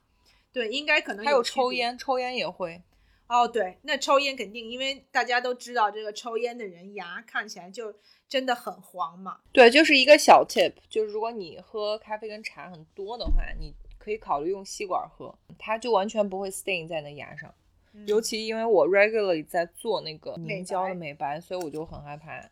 [0.51, 1.43] 对，应该可能还有。
[1.43, 2.83] 抽烟，抽烟也会。
[3.29, 7.95] 哦，对，那抽烟肯定，因为大家都知道，这个抽烟的人牙看起来就
[8.29, 9.41] 真的很黄嘛。
[9.53, 17.53] 对，就是一个小 tip，就是如果你喝咖啡跟茶很多的话，你可以考虑用吸管喝，它就完全不会 stain 在那牙上。
[17.93, 22.47] 嗯尤其因为我 regularly 在做那个美凝胶的白美白，所以我就很害怕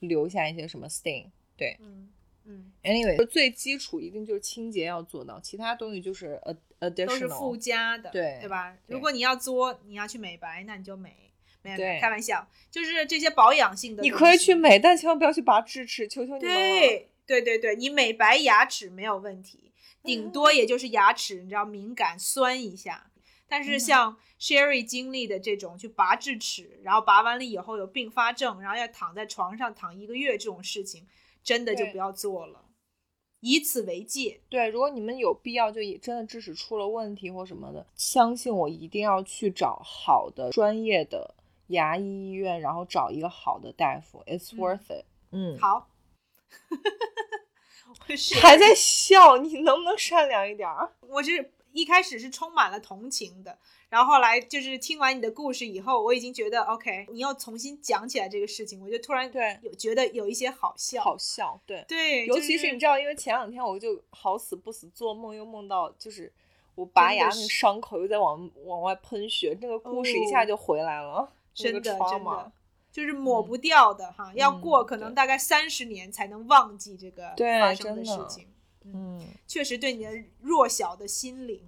[0.00, 1.26] 留下一些什么 stain。
[1.56, 2.08] 对嗯
[2.44, 6.56] 嗯，，anyway，最基础一定就是清洁要做到，其他东西就是 a
[6.90, 7.56] 都是附。
[7.56, 8.70] 加的，对对吧？
[8.86, 11.16] 对如果你要作，你要去美白，那你就美。
[11.64, 14.02] 没有，开玩笑，就是这些保养性的。
[14.02, 16.58] 你可以去美，但千万不要去拔智齿，求求你们了。
[16.58, 19.72] 对对对对，你美白牙齿没有问题，
[20.02, 23.12] 顶多也就是牙齿你知道敏感酸一下。
[23.48, 31.06] 但是嗯像 Sherry 经历的这种去拔智齿，然后拔完了以后有并发症，然后要躺在床上躺一个月这种事情，
[31.44, 32.64] 真的就不要做了，
[33.42, 34.40] 以此为戒。
[34.48, 41.34] 对，如果你们有必要，就也真的智齿出了问题或什么的，相信我，一定要去找好的专业的
[41.66, 45.04] 牙医医院，然后找一个好的大夫，It's 嗯 worth it。
[45.32, 45.88] 嗯，好，
[48.08, 50.92] 我是还在笑，你能不能善良一点儿？
[51.08, 53.58] 我是一开始是充满了同情的，
[53.92, 66.32] 然后后来就是听完你的故事以后，我已经觉得 OK，你要重新讲起来这个事情，我就突然对有觉得有一些好笑，好笑，对，对，尤就是其是你知道，因为前两天我就好死不死做梦，又梦到就是
[66.74, 72.52] 我拔牙那个伤口又在往往外喷血，那个故事一下就回来了， 真的真的。
[72.90, 78.46] 就是抹不掉的哈，要嗯过可能大概三十年才能忘记这个发生的事情，
[78.84, 81.62] 嗯，确实对你的弱小的心灵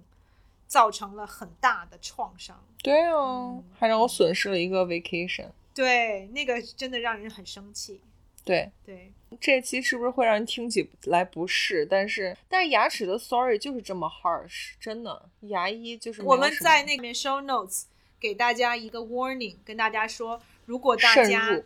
[0.67, 2.63] 造成了很大的创伤。
[2.83, 5.47] 对哦，嗯还让我损失了一个 vacation。
[5.73, 8.01] 对，那个真的让人很生气。
[8.43, 9.11] 对，对，
[9.41, 11.83] 这期是不是会让人听起来不适？
[11.83, 17.85] 但是，但是牙齿的 sorry 就是这么 harsh，真的，牙医就是我们在那边 show notes
[18.19, 21.63] 给大家一个 warning，跟大家说，如果大家入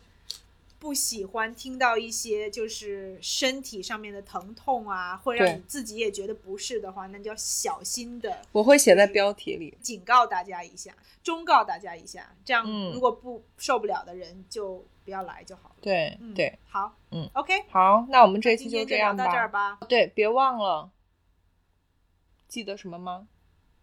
[0.79, 9.77] 不喜欢听到一些就是身体上面的疼痛啊，会对让你自己也觉得不适的话，那就要小心的我会写在标题里。
[9.81, 15.75] 警告大家一下，忠告大家一下，这样嗯如果不受不了的人就不要来就好了。
[15.81, 19.77] 对、嗯，对，好，嗯，OK，好，那我们这期就这样聊到这儿吧。
[19.89, 20.89] 对，别忘了，
[22.47, 23.27] 记得什么吗？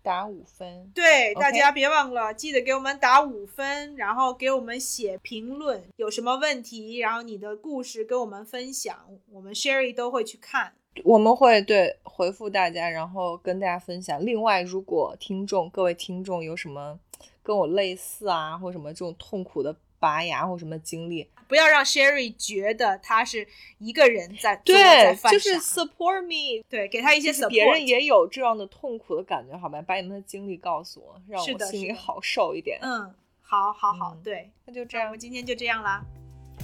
[0.07, 0.89] 打五分。
[0.95, 8.97] 对大家别忘了，记得给我们打五分，然后给我们写评论，有什么问题，然后你的故事跟我们分享，
[9.33, 10.75] 我们 Sherry 都会去看。
[11.03, 14.25] 我们会对回复大家，然后跟大家分享。
[14.25, 17.01] 另外，如果听众各位听众有什么
[17.43, 23.47] 跟我类似啊，或什么这种痛苦的拔牙或什么经历，不要让 Sherry 觉得他是
[23.79, 27.49] 一个人在对，就是 support me，对，给他一些 support。
[27.49, 29.81] 别人也有这样的痛苦的感觉，好吧？
[29.83, 32.79] 把你们的经历告诉我，让我心里好受一点。
[32.83, 36.03] 嗯，好好好，嗯对，那就这样我们，今天就这样啦，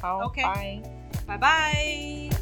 [0.00, 0.80] 好 OK 拜。
[1.26, 2.41] 拜拜。